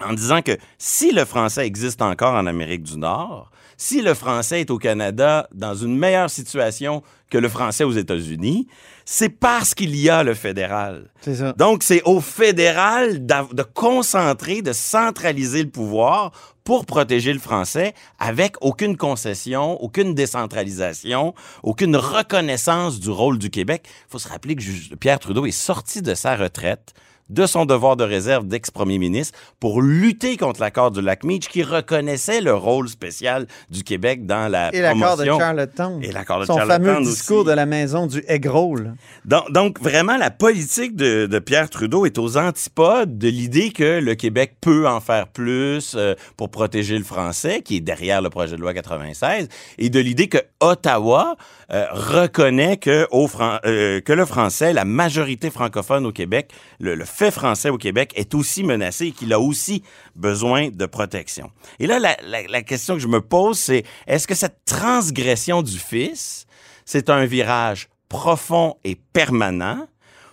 en 0.03 0.13
disant 0.15 0.43
que 0.43 0.57
si 0.79 1.13
le 1.13 1.25
français 1.25 1.67
existe 1.67 2.03
encore 2.03 2.35
en 2.35 2.47
Amérique 2.47 2.83
du 2.83 2.99
Nord, 2.99 3.52
si 3.83 4.01
le 4.01 4.15
français 4.15 4.61
est 4.61 4.71
au 4.71 4.79
Canada 4.79 5.49
dans 5.53 5.75
une 5.75 5.99
meilleure 5.99 6.31
situation 6.31 7.03
que 7.31 7.37
le 7.37 7.49
français 7.49 7.83
aux 7.83 7.91
États-Unis, 7.91 8.69
c'est 9.05 9.29
parce 9.29 9.75
qu'il 9.75 9.97
y 9.97 10.09
a 10.09 10.23
le 10.23 10.35
fédéral. 10.35 11.11
C'est 11.21 11.35
ça. 11.35 11.53
Donc, 11.55 11.83
c'est 11.83 12.01
au 12.05 12.21
fédéral 12.21 13.27
de 13.27 13.63
concentrer, 13.63 14.63
de 14.63 14.73
centraliser 14.73 15.65
le 15.65 15.69
pouvoir 15.69 16.31
pour 16.63 16.87
protéger 16.87 17.33
le 17.33 17.41
français 17.41 17.93
avec 18.21 18.55
aucune 18.61 18.97
concession, 18.97 19.83
aucune 19.83 20.15
décentralisation, 20.15 21.35
aucune 21.65 21.97
reconnaissance 21.97 23.01
du 23.01 23.11
rôle 23.11 23.39
du 23.39 23.51
Québec. 23.51 23.83
Il 24.09 24.13
faut 24.13 24.21
se 24.21 24.29
rappeler 24.29 24.55
que 24.55 24.95
Pierre 24.95 25.19
Trudeau 25.19 25.45
est 25.45 25.51
sorti 25.51 26.03
de 26.03 26.15
sa 26.15 26.37
retraite 26.37 26.95
de 27.29 27.47
son 27.47 27.65
devoir 27.65 27.97
de 27.97 28.05
réserve 28.05 28.47
d'ex-premier 28.47 28.99
ministre 28.99 29.39
pour 29.61 29.81
lutter 29.81 30.37
contre 30.37 30.61
l'accord 30.61 30.91
du 30.91 31.01
lac 31.01 31.25
Meach 31.25 31.49
qui 31.49 31.63
reconnaissait 31.63 32.41
le 32.41 32.55
rôle 32.55 32.89
spécial 32.89 33.47
du 33.71 33.85
Québec 33.85 34.27
dans 34.27 34.51
la 34.51 34.75
Et 34.75 34.81
l'accord 34.81 35.17
de. 35.17 35.25
Charlottetown. 35.25 36.03
Et 36.03 36.13
l'accord 36.13 36.41
de 36.41 36.45
Son 36.47 36.57
Charlottetown 36.57 36.85
fameux 36.87 37.01
aussi. 37.01 37.11
discours 37.11 37.45
de 37.45 37.53
la 37.53 37.65
maison 37.67 38.07
du 38.07 38.23
egg 38.29 38.47
roll. 38.47 38.95
Donc, 39.25 39.51
donc, 39.53 39.81
vraiment, 39.81 40.17
la 40.17 40.31
politique 40.31 40.95
de, 40.97 41.27
de 41.27 41.39
Pierre 41.39 41.71
Trudeau 41.71 42.05
est 42.07 42.19
aux 42.19 42.37
antipodes 42.37 43.17
de 43.19 43.29
l'idée 43.29 43.71
que 43.71 44.01
le 44.01 44.15
Québec 44.15 44.57
peut 44.61 44.87
en 44.89 45.01
faire 45.01 45.29
plus 45.29 45.95
euh, 45.97 46.15
pour 46.37 46.51
protéger 46.51 46.99
le 46.99 47.05
français, 47.05 47.63
qui 47.63 47.77
est 47.77 47.81
derrière 47.81 48.21
le 48.21 48.31
projet 48.31 48.57
de 48.57 48.61
loi 48.61 48.75
96, 48.75 49.49
et 49.79 49.89
de 49.91 50.01
l'idée 50.01 50.29
que 50.29 50.39
Ottawa 50.61 51.37
euh, 51.73 51.87
reconnaît 51.93 52.77
que, 52.77 53.07
au 53.11 53.27
Fran- 53.29 53.59
euh, 53.65 54.01
que 54.01 54.13
le 54.13 54.27
français, 54.27 54.73
la 54.73 54.85
majorité 54.85 55.51
francophone 55.51 56.05
au 56.07 56.13
Québec, 56.13 56.51
le, 56.81 56.95
le 56.95 57.05
fait 57.13 57.31
français 57.31 57.69
au 57.71 57.79
Québec 57.79 58.13
est 58.17 58.35
aussi 58.35 58.63
menacé 58.65 59.07
et 59.07 59.13
qu'il 59.13 59.33
a 59.33 59.39
aussi 59.41 59.83
besoin 60.17 60.69
de 60.71 60.87
protection. 60.87 61.51
Et 61.79 61.87
là, 61.87 61.99
la, 61.99 62.17
la- 62.27 62.47
la 62.49 62.63
question 62.63 62.95
que 62.95 63.01
je 63.01 63.09
me 63.09 63.21
pose, 63.21 63.59
c'est 63.59 63.85
est-ce 64.07 64.27
que 64.27 64.35
cette 64.35 64.59
transgression 64.65 65.63
du 65.63 65.79
fils, 65.79 66.47
c'est 66.85 67.11
un 67.11 67.25
virage 67.27 67.89
profond 68.09 68.77
et 68.85 68.97
permanent, 69.13 69.87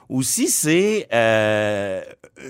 ou 0.09 0.23
si 0.23 0.47
c'est 0.47 1.07
euh, 1.13 2.01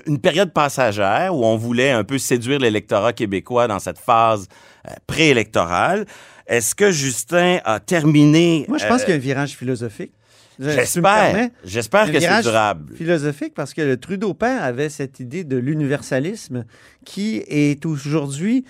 une 0.06 0.18
période 0.18 0.52
passagère 0.52 1.34
où 1.34 1.44
on 1.44 1.56
voulait 1.56 1.90
un 1.90 2.04
peu 2.04 2.18
séduire 2.18 2.58
l'électorat 2.58 3.12
québécois 3.12 3.68
dans 3.68 3.78
cette 3.78 3.98
phase 3.98 4.48
euh, 4.88 4.94
préélectorale. 5.06 6.06
Est-ce 6.46 6.74
que 6.74 6.90
Justin 6.90 7.60
a 7.64 7.78
terminé... 7.78 8.64
Moi, 8.66 8.78
je 8.78 8.86
pense 8.86 9.02
euh, 9.02 9.04
qu'il 9.04 9.10
y 9.10 9.12
a 9.12 9.16
un 9.16 9.20
virage 9.20 9.56
philosophique. 9.56 10.12
J'espère. 10.60 11.50
J'espère 11.64 12.12
que 12.12 12.20
c'est 12.20 12.42
durable. 12.42 12.94
philosophique 12.94 13.54
parce 13.54 13.74
que 13.74 13.82
le 13.82 13.96
Trudeau 13.96 14.34
père 14.34 14.62
avait 14.62 14.90
cette 14.90 15.18
idée 15.20 15.44
de 15.44 15.56
l'universalisme 15.56 16.64
qui 17.04 17.42
est 17.48 17.86
aujourd'hui 17.86 18.64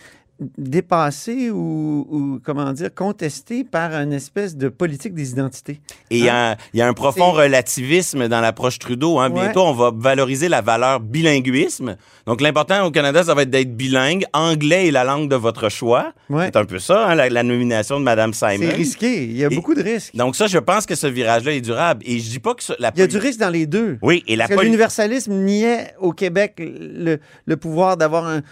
dépassé 0.59 1.51
ou, 1.51 2.07
ou, 2.11 2.41
comment 2.43 2.73
dire, 2.73 2.95
contesté 2.95 3.65
par 3.65 3.93
une 3.93 4.13
espèce 4.13 4.57
de 4.57 4.69
politique 4.69 5.15
des 5.15 5.33
identités. 5.33 5.81
Et 6.11 6.19
il 6.19 6.25
y 6.25 6.29
a 6.29 6.57
y, 6.73 6.81
a 6.81 6.89
un 6.89 6.95
profond 6.95 7.33
relativisme 7.33 8.29
dans 8.29 8.41
l'approche 8.41 8.79
Trudeau. 8.79 9.19
Hein. 9.19 9.31
Ouais. 9.31 9.43
Bientôt, 9.43 9.63
on 9.63 9.75
va 9.75 9.93
valoriser 9.95 10.49
la 10.49 10.63
valeur 10.63 11.01
bilinguisme. 11.01 11.97
Donc, 12.31 12.41
l'important 12.43 12.87
au 12.87 12.93
Canada, 12.93 13.25
ça 13.25 13.35
va 13.35 13.43
être 13.43 13.51
d'être 13.51 13.77
bilingue. 13.77 14.25
Anglais 14.33 14.87
est 14.87 14.91
la 14.93 15.03
langue 15.03 15.29
de 15.29 15.35
votre 15.35 15.69
choix. 15.69 16.13
Ouais. 16.29 16.45
C'est 16.47 16.57
un 16.57 16.65
peu 16.65 16.79
ça, 16.79 17.09
hein, 17.09 17.17
la, 17.17 17.29
la 17.29 17.43
nomination 17.43 17.99
de 17.99 18.05
Mme 18.05 18.33
Simon. 18.35 18.59
C'est 18.61 18.69
risqué. 18.71 19.25
Il 19.25 19.37
y 19.37 19.45
a 19.45 19.49
Et- 19.51 19.55
beaucoup 19.57 19.75
de 19.75 19.83
risques. 19.83 20.15
Donc, 20.15 20.37
ça, 20.37 20.47
je 20.47 20.59
pense 20.59 20.87
que 20.87 20.95
ce 20.95 21.09
virage-là 21.09 21.53
est 21.55 21.61
durable. 21.61 22.03
Et 22.07 22.21
je 22.21 22.31
dis 22.31 22.39
pas 22.39 22.55
que 22.55 22.63
ce- 22.63 22.73
la 22.79 22.93
Il 22.95 23.01
y 23.01 23.03
a 23.03 23.09
du 23.09 23.17
risque 23.19 23.41
dans 23.41 23.51
les 23.51 23.67
deux. 23.67 23.99
Oui, 24.01 24.23
et 24.29 24.37
la 24.37 24.47
Parce 24.47 24.61
que 24.61 24.65
l'universalisme 24.65 25.33
niait 25.35 25.93
au 25.99 26.13
Québec 26.13 26.55
le, 26.61 27.19
le 27.47 27.57
pouvoir 27.57 27.97
d'avoir 27.97 28.29
un- 28.29 28.43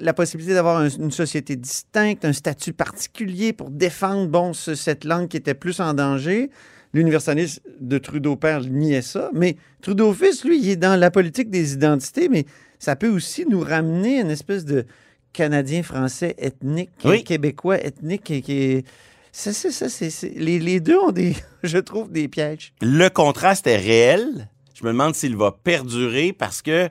la 0.00 0.12
possibilité 0.14 0.54
d'avoir 0.54 0.78
un- 0.78 0.88
une 0.88 1.12
société 1.12 1.54
distincte, 1.54 2.24
un 2.24 2.32
statut 2.32 2.72
particulier 2.72 3.52
pour 3.52 3.70
défendre 3.70 4.26
bon, 4.26 4.52
ce- 4.52 4.74
cette 4.74 5.04
langue 5.04 5.28
qui 5.28 5.36
était 5.36 5.54
plus 5.54 5.78
en 5.78 5.94
danger. 5.94 6.50
l'universaliste 6.94 7.60
de 7.80 7.98
Trudeau 7.98 8.34
père 8.36 8.62
niait 8.62 9.02
ça, 9.02 9.28
mais 9.34 9.56
Trudeau 9.82 10.14
fils, 10.14 10.42
lui, 10.42 10.58
il 10.58 10.70
est 10.70 10.76
dans 10.76 10.98
la 10.98 11.10
politique 11.10 11.50
des 11.50 11.74
identités, 11.74 12.30
mais 12.30 12.46
ça 12.78 12.96
peut 12.96 13.08
aussi 13.08 13.44
nous 13.46 13.60
ramener 13.60 14.20
une 14.20 14.30
espèce 14.30 14.64
de 14.64 14.86
Canadien 15.32 15.82
français 15.82 16.34
ethnique, 16.38 16.90
Oui. 17.04 17.22
Québécois 17.24 17.78
ethnique 17.84 18.24
qui, 18.42 18.52
est... 18.52 18.86
Ça, 19.30 19.52
ça, 19.52 19.88
c'est- 19.88 20.34
Les, 20.36 20.58
les 20.58 20.80
deux 20.80 20.98
ont 20.98 21.12
des, 21.12 21.36
je 21.62 21.78
trouve, 21.78 22.10
des 22.10 22.28
pièges. 22.28 22.72
Le 22.80 23.08
contraste 23.08 23.66
est 23.66 23.76
réel. 23.76 24.48
Je 24.74 24.84
me 24.84 24.88
demande 24.92 25.14
s'il 25.14 25.36
va 25.36 25.52
perdurer 25.52 26.32
parce 26.32 26.62
que, 26.62 26.88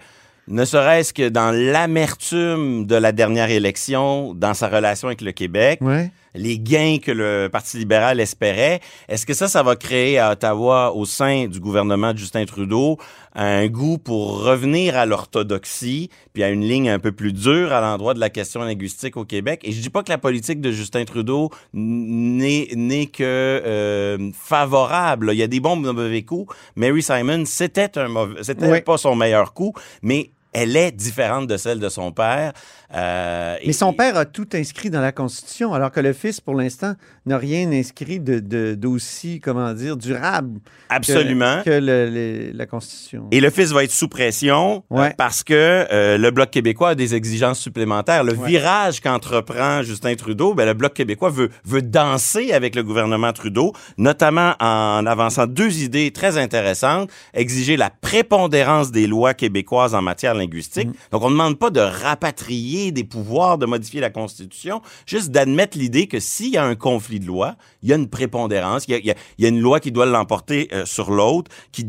ne 0.48 0.64
serait-ce 0.64 1.14
que 1.14 1.28
dans 1.30 1.52
l'amertume 1.52 2.86
de 2.86 2.96
la 2.96 3.12
dernière 3.12 3.50
élection, 3.50 4.34
dans 4.34 4.54
sa 4.54 4.68
relation 4.70 5.08
avec 5.10 5.22
le 5.22 5.32
Québec, 5.32 5.80
Ouais. 5.82 6.12
Les 6.36 6.60
gains 6.60 6.98
que 7.02 7.12
le 7.12 7.50
Parti 7.52 7.78
libéral 7.78 8.20
espérait, 8.20 8.80
est-ce 9.08 9.26
que 9.26 9.34
ça, 9.34 9.48
ça 9.48 9.64
va 9.64 9.76
créer 9.76 10.20
à 10.20 10.32
Ottawa, 10.32 10.94
au 10.94 11.06
sein 11.06 11.48
du 11.48 11.60
gouvernement 11.60 12.14
de 12.14 12.18
Justin 12.18 12.46
Trudeau, 12.46 12.98
un 13.34 13.68
goût 13.68 13.98
pour 13.98 14.44
revenir 14.44 14.98
à 14.98 15.06
l'orthodoxie, 15.06 16.10
puis 16.34 16.44
à 16.44 16.50
une 16.50 16.62
ligne 16.68 16.90
un 16.90 17.00
peu 17.00 17.12
plus 17.12 17.34
dure 17.34 17.72
à 17.72 17.82
l'endroit 17.82 18.14
de 18.14 18.20
la 18.20 18.30
question 18.30 18.62
linguistique 18.62 19.16
au 19.18 19.26
Québec? 19.26 19.62
Et 19.64 19.72
je 19.72 19.82
dis 19.82 19.90
pas 19.90 20.04
que 20.04 20.10
la 20.12 20.18
politique 20.18 20.62
de 20.62 20.72
Justin 20.72 21.06
Trudeau 21.06 21.50
n'est 21.74 22.68
n'est 22.76 23.06
que 23.08 23.24
euh, 23.24 24.32
favorable. 24.34 25.30
Il 25.34 25.38
y 25.38 25.44
a 25.44 25.48
des 25.48 25.60
bons 25.60 25.76
mauvais 25.76 26.24
coups. 26.24 26.54
Mary 26.76 27.04
Simon, 27.04 27.44
c'était 27.46 27.98
un 27.98 28.08
mauvais, 28.08 28.44
c'était 28.44 28.70
Oui. 28.70 28.82
pas 28.82 28.98
son 28.98 29.16
meilleur 29.16 29.54
coup, 29.54 29.74
mais 30.02 30.32
elle 30.54 30.76
est 30.76 30.92
différente 30.92 31.46
de 31.48 31.58
celle 31.58 31.80
de 31.80 31.90
son 31.90 32.12
père. 32.12 32.54
Euh, 32.96 33.56
Mais 33.62 33.70
et- 33.70 33.74
son 33.74 33.92
père 33.92 34.16
a 34.16 34.24
tout 34.26 34.48
inscrit 34.54 34.90
dans 34.90 35.02
la 35.02 35.12
Constitution, 35.12 35.74
alors 35.74 35.92
que 35.92 36.00
le 36.00 36.14
fils, 36.14 36.40
pour 36.40 36.56
l'instant, 36.56 36.94
n'a 37.26 37.38
rien 37.38 37.70
inscrit 37.74 38.20
de, 38.22 38.40
de- 38.40 38.76
d'aussi, 38.76 39.42
comment 39.42 39.74
dire, 39.74 39.98
durable 39.98 40.60
que- 40.62 40.96
Absolument. 40.96 41.62
que, 41.66 41.70
le- 41.70 42.52
la 42.54 42.66
Constitution. 42.66 43.28
Et 43.32 43.42
le 43.42 43.50
fils 43.50 43.72
va 43.72 43.84
être 43.84 43.92
sous 43.92 44.08
pression 44.08 44.86
euh, 44.92 44.96
Ouais. 44.96 45.14
parce 45.18 45.44
que 45.44 45.54
euh, 45.92 46.18
le 46.18 46.32
Bloc 46.32 46.50
québécois 46.50 46.90
a 46.90 46.96
des 46.96 47.14
exigences 47.14 47.60
supplémentaires. 47.60 48.24
Le 48.24 48.34
Ouais. 48.34 48.48
virage 48.48 49.02
qu'entreprend 49.02 49.84
Justin 49.84 50.16
Trudeau, 50.16 50.54
ben, 50.54 50.66
le 50.66 50.74
Bloc 50.74 50.94
québécois 50.94 51.30
veut, 51.30 51.50
veut 51.66 51.82
danser 51.82 52.54
avec 52.54 52.74
le 52.76 52.84
gouvernement 52.84 53.34
Trudeau, 53.34 53.74
notamment 53.98 54.54
en 54.62 55.06
avançant 55.06 55.46
deux 55.46 55.84
idées 55.84 56.12
très 56.12 56.38
intéressantes. 56.38 57.10
Exiger 57.34 57.76
la 57.76 57.90
prépondérance 57.90 58.92
des 58.92 59.08
lois 59.08 59.34
québécoises 59.34 59.94
en 59.94 60.02
matière 60.02 60.34
linguistique. 60.36 60.88
Donc, 61.12 61.22
on 61.24 61.28
ne 61.30 61.34
demande 61.34 61.60
pas 61.60 61.70
de 61.70 61.82
rapatrier 61.82 62.77
des 62.92 63.04
pouvoirs, 63.04 63.58
de 63.58 63.66
modifier 63.66 64.00
la 64.02 64.10
Constitution, 64.10 64.82
juste 65.06 65.32
d'admettre 65.32 65.78
l'idée 65.78 66.08
que 66.08 66.20
s'il 66.20 66.52
y 66.54 66.58
a 66.58 66.64
un 66.64 66.76
conflit 66.76 67.20
de 67.20 67.26
loi, 67.26 67.56
il 67.84 67.90
y 67.90 67.94
a 67.94 67.96
une 67.96 68.08
prépondérance, 68.10 68.86
il 68.88 68.92
y 68.92 68.94
a, 68.96 68.98
il 69.00 69.06
y 69.06 69.12
a- 69.12 69.16
il 69.38 69.44
y 69.44 69.46
a 69.46 69.50
une 69.50 69.60
loi 69.62 69.80
qui 69.80 69.92
doit 69.92 70.06
l'emporter 70.06 70.68
euh, 70.74 70.86
sur 70.86 71.12
l'autre, 71.12 71.52
qui, 71.72 71.86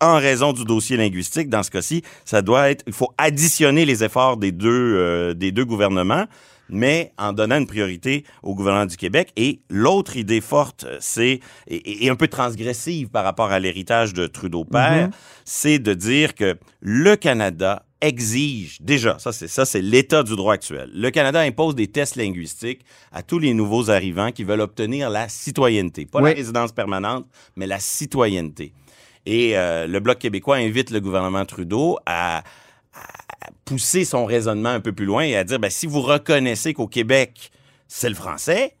en 0.00 0.16
raison 0.16 0.52
du 0.52 0.64
dossier 0.64 0.96
linguistique, 0.96 1.48
dans 1.48 1.62
ce 1.62 1.70
cas-ci, 1.70 2.02
ça 2.24 2.42
doit 2.42 2.70
être, 2.70 2.84
il 2.86 2.92
faut 2.92 3.12
additionner 3.18 3.84
les 3.84 4.02
efforts 4.04 4.36
des 4.36 4.52
deux, 4.52 4.68
euh, 4.96 5.34
des 5.34 5.52
deux 5.52 5.64
gouvernements 5.64 6.24
mais 6.70 7.12
en 7.16 7.32
donnant 7.32 7.56
une 7.56 7.66
priorité 7.66 8.24
au 8.42 8.54
gouvernement 8.54 8.84
du 8.84 8.98
Québec. 8.98 9.32
Et 9.36 9.60
l'autre 9.70 10.18
idée 10.18 10.42
forte, 10.42 10.84
euh, 10.84 10.98
c'est, 11.00 11.40
et, 11.66 12.04
et 12.04 12.10
un 12.10 12.14
peu 12.14 12.28
transgressive 12.28 13.08
par 13.08 13.24
rapport 13.24 13.50
à 13.50 13.58
l'héritage 13.58 14.12
de 14.12 14.26
Trudeau 14.26 14.66
père, 14.66 15.08
c'est 15.46 15.78
de 15.78 15.94
dire 15.94 16.34
que 16.34 16.58
le 16.80 17.16
Canada 17.16 17.86
exige 18.00 18.78
déjà, 18.80 19.18
ça 19.18 19.32
c'est 19.32 19.48
ça 19.48 19.64
c'est 19.64 19.82
l'état 19.82 20.22
du 20.22 20.36
droit 20.36 20.54
actuel. 20.54 20.90
Le 20.94 21.10
Canada 21.10 21.40
impose 21.40 21.74
des 21.74 21.88
tests 21.88 22.16
linguistiques 22.16 22.84
à 23.12 23.22
tous 23.22 23.38
les 23.38 23.54
nouveaux 23.54 23.90
arrivants 23.90 24.30
qui 24.30 24.44
veulent 24.44 24.60
obtenir 24.60 25.10
la 25.10 25.28
citoyenneté, 25.28 26.06
pas 26.06 26.20
Oui. 26.20 26.30
la 26.30 26.36
résidence 26.36 26.72
permanente, 26.72 27.26
mais 27.56 27.66
la 27.66 27.80
citoyenneté. 27.80 28.72
Et 29.26 29.58
euh, 29.58 29.86
le 29.86 30.00
Bloc 30.00 30.18
québécois 30.18 30.56
invite 30.56 30.90
le 30.90 31.00
gouvernement 31.00 31.44
Trudeau 31.44 31.98
à, 32.06 32.38
à 32.94 33.50
pousser 33.64 34.04
son 34.04 34.24
raisonnement 34.24 34.70
un 34.70 34.80
peu 34.80 34.92
plus 34.92 35.04
loin 35.06 35.24
et 35.24 35.36
à 35.36 35.44
dire, 35.44 35.58
ben, 35.58 35.70
si 35.70 35.86
vous 35.86 36.00
reconnaissez 36.00 36.72
qu'au 36.74 36.86
Québec, 36.86 37.50
c'est 37.88 38.08
le 38.08 38.14
français, 38.14 38.74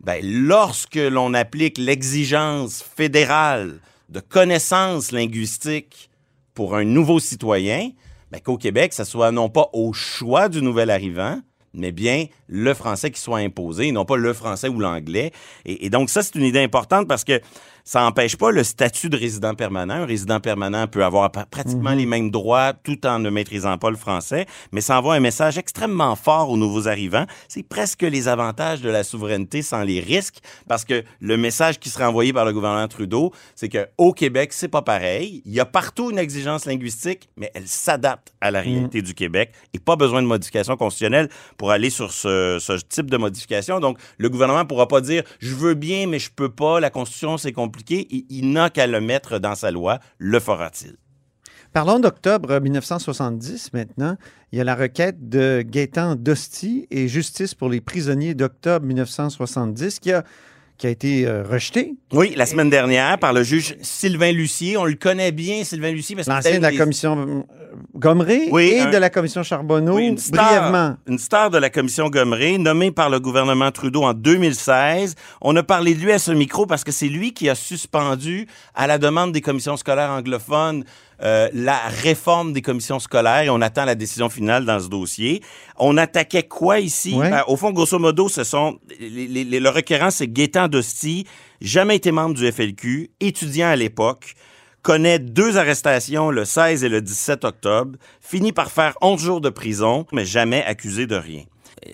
ben, 0.00 0.20
lorsque 0.22 0.96
l'on 0.96 1.32
applique 1.32 1.78
l'exigence 1.78 2.82
fédérale 2.82 3.78
de 4.10 4.20
connaissances 4.20 5.12
linguistiques 5.12 6.10
pour 6.54 6.74
un 6.76 6.84
nouveau 6.84 7.18
citoyen, 7.20 7.90
qu'au 8.40 8.56
Québec, 8.56 8.92
ça 8.92 9.04
soit 9.04 9.32
non 9.32 9.48
pas 9.48 9.68
au 9.72 9.92
choix 9.92 10.48
du 10.48 10.62
nouvel 10.62 10.90
arrivant, 10.90 11.40
mais 11.74 11.92
bien 11.92 12.26
le 12.48 12.72
français 12.74 13.10
qui 13.10 13.20
soit 13.20 13.38
imposé, 13.38 13.92
non 13.92 14.04
pas 14.04 14.16
le 14.16 14.32
français 14.32 14.68
ou 14.68 14.78
l'anglais. 14.78 15.32
Et 15.64 15.90
donc, 15.90 16.10
ça, 16.10 16.22
c'est 16.22 16.36
une 16.36 16.44
idée 16.44 16.62
importante 16.62 17.08
parce 17.08 17.24
que 17.24 17.40
ça 17.84 18.00
n'empêche 18.00 18.36
pas 18.36 18.50
le 18.50 18.64
statut 18.64 19.10
de 19.10 19.16
résident 19.16 19.54
permanent. 19.54 19.94
Un 19.94 20.06
résident 20.06 20.40
permanent 20.40 20.86
peut 20.86 21.04
avoir 21.04 21.30
pratiquement 21.30 21.92
les 21.92 22.06
mêmes 22.06 22.30
droits 22.30 22.72
tout 22.72 23.06
en 23.06 23.18
ne 23.18 23.28
maîtrisant 23.28 23.76
pas 23.76 23.90
le 23.90 23.96
français, 23.96 24.46
mais 24.72 24.80
ça 24.80 24.98
envoie 24.98 25.14
un 25.14 25.20
message 25.20 25.58
extrêmement 25.58 26.16
fort 26.16 26.48
aux 26.48 26.56
nouveaux 26.56 26.88
arrivants. 26.88 27.26
C'est 27.46 27.62
presque 27.62 28.00
les 28.00 28.26
avantages 28.26 28.80
de 28.80 28.88
la 28.88 29.04
souveraineté 29.04 29.60
sans 29.60 29.82
les 29.82 30.00
risques, 30.00 30.38
parce 30.66 30.86
que 30.86 31.04
le 31.20 31.36
message 31.36 31.78
qui 31.78 31.90
sera 31.90 32.08
envoyé 32.08 32.32
par 32.32 32.46
le 32.46 32.54
gouvernement 32.54 32.88
Trudeau, 32.88 33.32
c'est 33.54 33.68
que 33.68 33.86
au 33.98 34.14
Québec, 34.14 34.54
c'est 34.54 34.68
pas 34.68 34.82
pareil. 34.82 35.42
Il 35.44 35.52
y 35.52 35.60
a 35.60 35.66
partout 35.66 36.10
une 36.10 36.18
exigence 36.18 36.64
linguistique, 36.64 37.28
mais 37.36 37.50
elle 37.54 37.68
s'adapte 37.68 38.32
à 38.40 38.50
la 38.50 38.62
réalité 38.62 39.02
du 39.02 39.12
Québec 39.12 39.52
et 39.74 39.78
pas 39.78 39.96
besoin 39.96 40.22
de 40.22 40.26
modification 40.26 40.78
constitutionnelle 40.78 41.28
pour 41.58 41.70
aller 41.70 41.90
sur 41.90 42.12
ce, 42.12 42.56
ce 42.60 42.72
type 42.88 43.10
de 43.10 43.18
modification. 43.18 43.78
Donc, 43.78 43.98
le 44.16 44.30
gouvernement 44.30 44.64
pourra 44.64 44.88
pas 44.88 45.02
dire 45.02 45.22
je 45.40 45.54
veux 45.54 45.74
bien, 45.74 46.06
mais 46.06 46.18
je 46.18 46.30
peux 46.34 46.48
pas. 46.48 46.80
La 46.80 46.88
Constitution, 46.88 47.36
c'est 47.36 47.52
compliqué. 47.52 47.73
Il, 47.88 48.24
il 48.28 48.52
n'a 48.52 48.70
qu'à 48.70 48.86
le 48.86 49.00
mettre 49.00 49.38
dans 49.38 49.54
sa 49.54 49.70
loi. 49.70 50.00
Le 50.18 50.40
fera-t-il? 50.40 50.96
Parlons 51.72 51.98
d'octobre 51.98 52.60
1970 52.60 53.72
maintenant. 53.72 54.16
Il 54.52 54.58
y 54.58 54.60
a 54.60 54.64
la 54.64 54.76
requête 54.76 55.28
de 55.28 55.64
Gaétan 55.66 56.14
Dosti 56.14 56.86
et 56.92 57.08
Justice 57.08 57.54
pour 57.54 57.68
les 57.68 57.80
prisonniers 57.80 58.34
d'octobre 58.34 58.86
1970 58.86 59.98
qui 59.98 60.12
a, 60.12 60.22
qui 60.76 60.86
a 60.88 60.90
été 60.90 61.26
euh, 61.26 61.44
rejetée. 61.44 61.94
Oui, 62.12 62.32
la 62.36 62.46
semaine 62.46 62.68
dernière, 62.68 63.18
par 63.18 63.32
le 63.32 63.42
juge 63.44 63.76
Sylvain 63.80 64.32
Lucier. 64.32 64.76
On 64.76 64.84
le 64.84 64.94
connaît 64.94 65.30
bien, 65.32 65.62
Sylvain 65.62 65.92
Lucier, 65.92 66.16
parce 66.16 66.26
que 66.26 66.32
L'ancien 66.32 66.58
de 66.58 66.62
la 66.62 66.70
des- 66.72 66.76
commission 66.76 67.16
euh, 67.18 67.42
Gomery 67.94 68.48
Oui, 68.50 68.72
et 68.74 68.80
un- 68.80 68.90
de 68.90 68.96
la 68.96 69.08
commission 69.10 69.42
Charbonneau, 69.44 69.94
Oui, 69.96 70.06
une 70.08 70.18
star, 70.18 70.44
brièvement. 70.46 70.96
Une 71.06 71.18
star 71.18 71.50
de 71.50 71.58
la 71.58 71.70
commission 71.70 72.08
Gomery, 72.10 72.58
nommée 72.58 72.90
par 72.90 73.08
le 73.08 73.20
gouvernement 73.20 73.70
Trudeau 73.70 74.02
en 74.02 74.14
2016. 74.14 75.14
On 75.40 75.54
a 75.56 75.62
parlé 75.62 75.94
de 75.94 76.00
lui 76.00 76.10
à 76.12 76.18
ce 76.18 76.32
micro 76.32 76.66
parce 76.66 76.82
que 76.84 76.92
c'est 76.92 77.08
lui 77.08 77.32
qui 77.32 77.48
a 77.48 77.54
suspendu, 77.54 78.46
à 78.74 78.86
la 78.86 78.98
demande 78.98 79.32
des 79.32 79.40
commissions 79.40 79.76
scolaires 79.76 80.10
anglophones, 80.10 80.84
euh, 81.22 81.48
la 81.52 81.78
réforme 81.88 82.52
des 82.52 82.62
commissions 82.62 82.98
scolaires 82.98 83.42
et 83.42 83.50
on 83.50 83.60
attend 83.60 83.84
la 83.84 83.94
décision 83.94 84.28
finale 84.28 84.64
dans 84.64 84.80
ce 84.80 84.88
dossier. 84.88 85.42
On 85.78 85.96
attaquait 85.96 86.42
quoi 86.44 86.80
ici? 86.80 87.14
Ouais. 87.14 87.30
Ben, 87.30 87.42
au 87.46 87.56
fond, 87.56 87.70
grosso 87.72 87.98
modo, 87.98 88.28
ce 88.28 88.44
sont 88.44 88.78
les, 89.00 89.26
les- 89.28 89.44
les- 89.44 89.60
le 89.60 89.68
requérant, 89.68 90.10
c'est 90.10 90.28
Gaétan 90.28 90.68
Dosti, 90.68 91.26
jamais 91.60 91.96
été 91.96 92.10
membre 92.12 92.34
du 92.34 92.50
FLQ, 92.50 93.10
étudiant 93.20 93.68
à 93.68 93.76
l'époque, 93.76 94.34
connaît 94.82 95.18
deux 95.18 95.56
arrestations 95.56 96.30
le 96.30 96.44
16 96.44 96.84
et 96.84 96.88
le 96.90 97.00
17 97.00 97.44
octobre, 97.44 97.96
finit 98.20 98.52
par 98.52 98.70
faire 98.70 98.94
11 99.00 99.20
jours 99.22 99.40
de 99.40 99.48
prison, 99.48 100.06
mais 100.12 100.24
jamais 100.26 100.62
accusé 100.64 101.06
de 101.06 101.16
rien. 101.16 101.44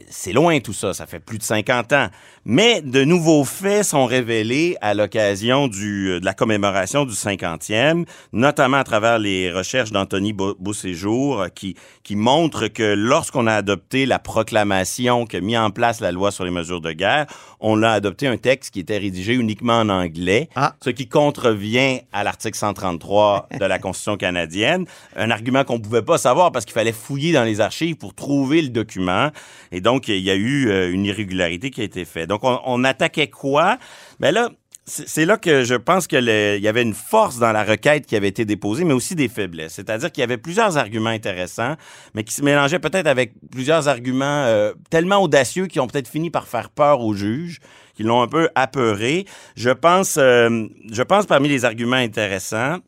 C'est 0.09 0.33
loin 0.33 0.61
tout 0.61 0.73
ça, 0.73 0.93
ça 0.95 1.07
fait 1.07 1.21
plus 1.21 1.38
de 1.38 1.43
50 1.43 1.93
ans. 1.93 2.09
Mais 2.45 2.81
de 2.81 3.05
nouveaux 3.05 3.45
faits 3.45 3.85
sont 3.85 4.07
révélés 4.07 4.77
à 4.81 4.95
l'occasion 4.95 5.69
du, 5.69 6.11
euh, 6.11 6.21
de 6.21 6.25
la 6.25 6.33
commémoration 6.33 7.05
du 7.05 7.12
50e, 7.12 8.05
notamment 8.33 8.79
à 8.79 8.85
travers 8.85 9.19
les 9.19 9.53
recherches 9.53 9.90
d'Anthony 9.93 10.33
Beau- 10.33 10.55
Beauséjour, 10.59 11.40
euh, 11.43 11.49
qui, 11.49 11.77
qui 12.03 12.16
montrent 12.16 12.69
que 12.69 12.95
lorsqu'on 12.95 13.47
a 13.47 13.55
adopté 13.55 14.07
la 14.07 14.19
proclamation 14.19 15.27
qui 15.27 15.37
a 15.37 15.40
mis 15.40 15.57
en 15.59 15.71
place 15.71 16.01
la 16.01 16.12
loi 16.12 16.31
sur 16.31 16.45
les 16.45 16.51
mesures 16.51 16.81
de 16.81 16.93
guerre, 16.93 17.27
on 17.61 17.83
a 17.83 17.90
adopté 17.90 18.27
un 18.27 18.37
texte 18.38 18.73
qui 18.73 18.81
était 18.81 18.99
rédigé 18.99 19.35
uniquement 19.35 19.81
en 19.81 19.88
anglais, 19.90 20.49
Ah. 20.57 20.75
ce 20.83 20.90
qui 20.90 21.09
contrevient 21.09 22.01
à 22.12 22.25
l'article 22.25 22.57
133 22.57 23.49
de 23.59 23.64
la 23.66 23.79
Constitution 23.79 24.16
canadienne. 24.16 24.87
Un 25.16 25.31
argument 25.31 25.64
qu'on 25.64 25.79
pouvait 25.81 26.03
pas 26.03 26.16
savoir 26.19 26.53
parce 26.53 26.64
qu'il 26.64 26.75
fallait 26.75 26.93
fouiller 26.93 27.33
dans 27.33 27.45
les 27.45 27.61
archives 27.61 27.97
pour 27.97 28.14
trouver 28.14 28.62
le 28.62 28.69
document. 28.69 29.31
Et 29.72 29.80
donc, 29.80 30.09
il 30.09 30.18
y 30.18 30.30
a 30.30 30.35
eu 30.35 30.68
euh, 30.68 30.92
une 30.92 31.04
irrégularité 31.04 31.70
qui 31.70 31.80
a 31.80 31.85
été 31.85 32.04
faite. 32.04 32.28
Donc, 32.28 32.40
on, 32.42 32.85
attaquait 32.85 33.28
quoi? 33.28 33.78
Ben 34.18 34.33
là, 34.33 34.50
c'est 34.87 35.09
c'est 35.09 35.24
là 35.24 35.37
que 35.37 35.62
je 35.62 35.74
pense 35.74 36.06
qu'il 36.06 36.24
y 36.24 36.68
avait 36.68 36.83
une 36.83 36.94
force 36.94 37.38
dans 37.38 37.52
la 37.52 37.62
requête 37.62 38.06
qui 38.06 38.16
avait 38.16 38.28
été 38.28 38.44
déposée, 38.44 38.85
mais 38.85 38.94
aussi 38.94 39.14
des 39.14 39.28
faiblesses. 39.28 39.74
C'est-à-dire 39.74 40.11
qu'il 40.11 40.22
y 40.22 40.24
avait 40.24 40.38
plusieurs 40.38 40.76
arguments 40.76 41.11
intéressants, 41.11 41.76
mais 42.14 42.24
qui 42.24 42.35
se 42.35 42.42
mélangeaient 42.42 42.80
peut-être 42.80 43.06
avec 43.06 43.35
plusieurs 43.50 43.87
arguments 43.87 44.44
euh, 44.46 44.72
tellement 44.90 45.18
audacieux 45.18 45.66
qui 45.66 45.78
ont 45.78 45.87
peut-être 45.87 46.09
fini 46.09 46.30
par 46.30 46.48
faire 46.48 46.70
peur 46.70 47.00
aux 47.02 47.14
juges, 47.14 47.61
qui 47.94 48.02
l'ont 48.02 48.22
un 48.22 48.28
peu 48.28 48.48
apeuré. 48.54 49.26
Je 49.54 49.70
pense, 49.70 50.16
euh, 50.18 50.66
je 50.90 51.02
pense 51.02 51.26
parmi 51.26 51.48
les 51.48 51.64
arguments 51.64 51.96
intéressants 51.96 52.78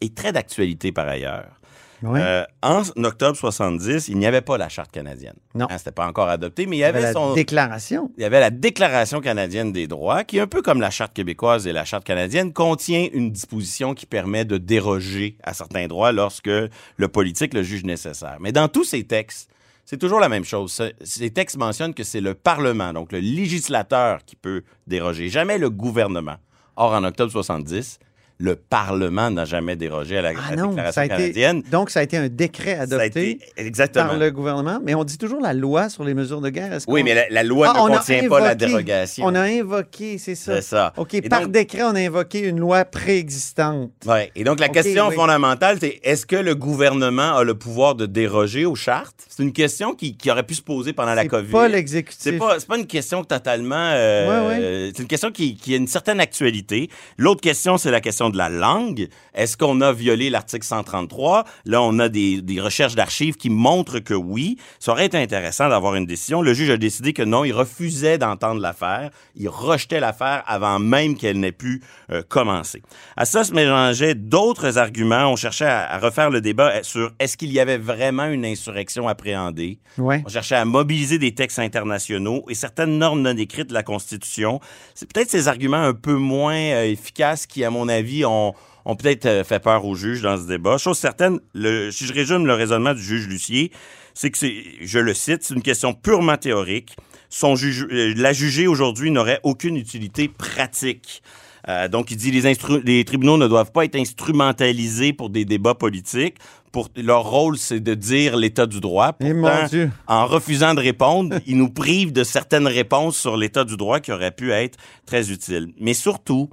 et 0.00 0.08
très 0.12 0.32
d'actualité 0.32 0.90
par 0.90 1.06
ailleurs. 1.06 1.61
Euh, 2.04 2.44
en 2.62 2.82
octobre 3.04 3.36
70, 3.36 4.08
il 4.08 4.18
n'y 4.18 4.26
avait 4.26 4.40
pas 4.40 4.58
la 4.58 4.68
charte 4.68 4.90
canadienne. 4.90 5.34
Non. 5.54 5.66
Hein, 5.70 5.78
C'était 5.78 5.92
pas 5.92 6.06
encore 6.06 6.28
adopté, 6.28 6.66
mais 6.66 6.76
il 6.76 6.78
y 6.78 6.82
Il 6.82 6.82
y 6.82 6.84
avait 6.84 6.98
avait 6.98 7.06
la 7.08 7.12
son 7.12 7.34
déclaration. 7.34 8.10
il 8.16 8.22
y 8.22 8.24
avait 8.24 8.40
la 8.40 8.50
Déclaration 8.50 9.20
canadienne 9.20 9.72
des 9.72 9.86
droits, 9.86 10.24
qui, 10.24 10.40
un 10.40 10.46
peu 10.46 10.62
comme 10.62 10.80
la 10.80 10.90
Charte 10.90 11.12
québécoise 11.14 11.66
et 11.66 11.72
la 11.72 11.84
Charte 11.84 12.04
canadienne, 12.04 12.52
contient 12.52 13.08
une 13.12 13.30
disposition 13.30 13.94
qui 13.94 14.06
permet 14.06 14.44
de 14.44 14.58
déroger 14.58 15.36
à 15.42 15.54
certains 15.54 15.86
droits 15.86 16.12
lorsque 16.12 16.48
le 16.48 17.08
politique 17.08 17.54
le 17.54 17.62
juge 17.62 17.84
nécessaire. 17.84 18.36
Mais 18.40 18.52
dans 18.52 18.68
tous 18.68 18.84
ces 18.84 19.04
textes, 19.04 19.48
c'est 19.84 19.98
toujours 19.98 20.20
la 20.20 20.28
même 20.28 20.44
chose. 20.44 20.72
Ce- 20.72 20.92
Ces 21.04 21.30
textes 21.30 21.56
mentionnent 21.56 21.94
que 21.94 22.04
c'est 22.04 22.20
le 22.20 22.34
Parlement, 22.34 22.92
donc 22.92 23.12
le 23.12 23.18
législateur, 23.18 24.24
qui 24.24 24.36
peut 24.36 24.62
déroger, 24.86 25.28
jamais 25.28 25.58
le 25.58 25.70
gouvernement. 25.70 26.36
Or, 26.76 26.92
en 26.92 27.04
octobre 27.04 27.30
70, 27.30 27.98
le 28.42 28.56
Parlement 28.56 29.30
n'a 29.30 29.44
jamais 29.44 29.76
dérogé 29.76 30.18
à 30.18 30.22
la, 30.22 30.30
Ah 30.30 30.50
la 30.50 30.56
non, 30.56 30.70
Déclaration 30.70 30.92
ça 30.94 31.00
a 31.02 31.04
été, 31.04 31.14
canadienne. 31.16 31.62
donc 31.70 31.90
ça 31.90 32.00
a 32.00 32.02
été 32.02 32.16
un 32.16 32.28
décret 32.28 32.74
adopté 32.74 33.38
été- 33.56 33.88
par 33.94 34.16
le 34.16 34.30
gouvernement, 34.32 34.80
mais 34.84 34.96
on 34.96 35.04
dit 35.04 35.16
toujours 35.16 35.40
la 35.40 35.54
loi 35.54 35.88
sur 35.88 36.02
les 36.02 36.12
mesures 36.14 36.40
de 36.40 36.48
guerre. 36.50 36.78
Oui, 36.88 37.04
mais 37.04 37.14
la, 37.14 37.28
la 37.30 37.42
loi 37.44 37.72
Ah, 37.74 37.84
ne 37.88 37.96
contient 37.96 38.28
pas 38.28 38.40
la 38.40 38.54
dérogation. 38.56 39.24
On 39.26 39.34
a 39.36 39.42
invoqué, 39.42 40.18
c'est 40.18 40.34
ça. 40.34 40.56
C'est 40.56 40.62
ça. 40.62 40.92
OK, 40.96 41.14
Et 41.14 41.22
par 41.22 41.42
donc- 41.42 41.52
décret, 41.52 41.82
on 41.84 41.94
a 41.94 42.00
invoqué 42.00 42.40
une 42.40 42.58
loi 42.58 42.84
préexistante. 42.84 43.92
Ouais. 44.06 44.30
Et 44.34 44.44
donc, 44.44 44.58
la 44.58 44.68
question 44.68 45.08
oui. 45.08 45.14
fondamentale, 45.14 45.78
c'est 45.80 46.00
est-ce 46.02 46.26
que 46.26 46.36
le 46.36 46.54
gouvernement 46.54 47.36
a 47.36 47.44
le 47.44 47.54
pouvoir 47.54 47.94
de 47.94 48.06
déroger 48.06 48.64
aux 48.66 48.74
chartes? 48.74 49.14
C'est 49.28 49.42
une 49.42 49.52
question 49.52 49.94
qui, 49.94 50.16
qui 50.16 50.30
aurait 50.30 50.42
pu 50.42 50.54
se 50.54 50.62
poser 50.62 50.92
pendant 50.92 51.14
la 51.14 51.22
C'est 51.22 51.28
COVID. 51.28 51.52
pas 51.52 51.68
l'exécutif. 51.68 52.18
C'est 52.20 52.32
pas, 52.38 52.58
c'est 52.58 52.66
pas 52.68 52.76
une 52.78 52.86
question 52.86 53.24
totalement. 53.24 53.90
euh, 53.92 54.48
Ouais, 54.48 54.92
C'est 54.94 55.02
une 55.02 55.08
question 55.08 55.30
qui, 55.30 55.56
qui 55.56 55.74
a 55.74 55.76
une 55.76 55.86
certaine 55.86 56.20
actualité. 56.20 56.90
L'autre 57.16 57.40
question, 57.40 57.78
c'est 57.78 57.90
la 57.90 58.00
question 58.00 58.28
de 58.32 58.38
la 58.38 58.48
langue. 58.48 59.08
Est-ce 59.34 59.56
qu'on 59.56 59.80
a 59.80 59.92
violé 59.92 60.30
l'article 60.30 60.66
133? 60.66 61.44
Là, 61.64 61.82
on 61.82 61.98
a 61.98 62.08
des, 62.08 62.42
des 62.42 62.60
recherches 62.60 62.94
d'archives 62.94 63.36
qui 63.36 63.50
montrent 63.50 64.00
que 64.00 64.14
oui. 64.14 64.56
Ça 64.80 64.92
aurait 64.92 65.06
été 65.06 65.16
intéressant 65.16 65.68
d'avoir 65.68 65.94
une 65.94 66.06
décision. 66.06 66.42
Le 66.42 66.54
juge 66.54 66.70
a 66.70 66.76
décidé 66.76 67.12
que 67.12 67.22
non, 67.22 67.44
il 67.44 67.52
refusait 67.52 68.18
d'entendre 68.18 68.60
l'affaire. 68.60 69.10
Il 69.36 69.48
rejetait 69.48 70.00
l'affaire 70.00 70.42
avant 70.46 70.78
même 70.78 71.16
qu'elle 71.16 71.38
n'ait 71.38 71.52
pu 71.52 71.82
euh, 72.10 72.22
commencer. 72.28 72.82
À 73.16 73.24
ça 73.24 73.44
se 73.44 73.52
mélangeaient 73.52 74.14
d'autres 74.14 74.78
arguments. 74.78 75.30
On 75.30 75.36
cherchait 75.36 75.66
à, 75.66 75.92
à 75.92 75.98
refaire 75.98 76.30
le 76.30 76.40
débat 76.40 76.82
sur 76.82 77.12
est-ce 77.18 77.36
qu'il 77.36 77.52
y 77.52 77.60
avait 77.60 77.78
vraiment 77.78 78.26
une 78.26 78.44
insurrection 78.44 79.08
appréhendée? 79.08 79.78
Ouais. 79.98 80.22
On 80.26 80.28
cherchait 80.28 80.56
à 80.56 80.64
mobiliser 80.64 81.18
des 81.18 81.34
textes 81.34 81.58
internationaux 81.58 82.44
et 82.48 82.54
certaines 82.54 82.98
normes 82.98 83.20
non 83.20 83.36
écrites 83.36 83.68
de 83.68 83.74
la 83.74 83.82
Constitution. 83.82 84.60
C'est 84.94 85.12
peut-être 85.12 85.30
ces 85.30 85.48
arguments 85.48 85.82
un 85.82 85.94
peu 85.94 86.14
moins 86.14 86.54
euh, 86.54 86.84
efficaces 86.84 87.46
qui, 87.46 87.64
à 87.64 87.70
mon 87.70 87.88
avis, 87.88 88.21
ont, 88.24 88.54
ont 88.84 88.96
peut-être 88.96 89.26
euh, 89.26 89.44
fait 89.44 89.60
peur 89.60 89.84
aux 89.84 89.94
juges 89.94 90.22
dans 90.22 90.36
ce 90.36 90.46
débat. 90.46 90.78
Chose 90.78 90.98
certaine, 90.98 91.38
le, 91.54 91.90
si 91.90 92.06
je 92.06 92.12
résume 92.12 92.46
le 92.46 92.54
raisonnement 92.54 92.94
du 92.94 93.02
juge 93.02 93.26
Lucier, 93.28 93.70
c'est 94.14 94.30
que 94.30 94.38
c'est, 94.38 94.54
je 94.80 94.98
le 94.98 95.14
cite, 95.14 95.42
c'est 95.44 95.54
une 95.54 95.62
question 95.62 95.94
purement 95.94 96.36
théorique. 96.36 96.96
Son 97.30 97.56
juge, 97.56 97.86
euh, 97.90 98.12
la 98.16 98.32
juger 98.32 98.66
aujourd'hui 98.66 99.10
n'aurait 99.10 99.40
aucune 99.42 99.76
utilité 99.76 100.28
pratique. 100.28 101.22
Euh, 101.68 101.86
donc, 101.88 102.10
il 102.10 102.16
dit 102.16 102.30
les, 102.32 102.44
instru- 102.44 102.82
les 102.84 103.04
tribunaux 103.04 103.36
ne 103.38 103.46
doivent 103.46 103.70
pas 103.72 103.84
être 103.84 103.94
instrumentalisés 103.96 105.12
pour 105.12 105.30
des 105.30 105.44
débats 105.44 105.74
politiques. 105.74 106.36
Pour, 106.72 106.88
leur 106.96 107.24
rôle, 107.28 107.58
c'est 107.58 107.80
de 107.80 107.94
dire 107.94 108.36
l'état 108.36 108.66
du 108.66 108.80
droit. 108.80 109.12
Eh, 109.20 109.32
mon 109.34 109.42
Pourtant, 109.48 109.66
Dieu. 109.68 109.90
en 110.06 110.26
refusant 110.26 110.74
de 110.74 110.80
répondre, 110.80 111.36
ils 111.46 111.56
nous 111.56 111.68
privent 111.70 112.12
de 112.12 112.24
certaines 112.24 112.66
réponses 112.66 113.16
sur 113.18 113.36
l'état 113.36 113.64
du 113.64 113.76
droit 113.76 114.00
qui 114.00 114.10
auraient 114.10 114.30
pu 114.32 114.52
être 114.52 114.78
très 115.06 115.30
utiles. 115.30 115.68
Mais 115.78 115.94
surtout, 115.94 116.48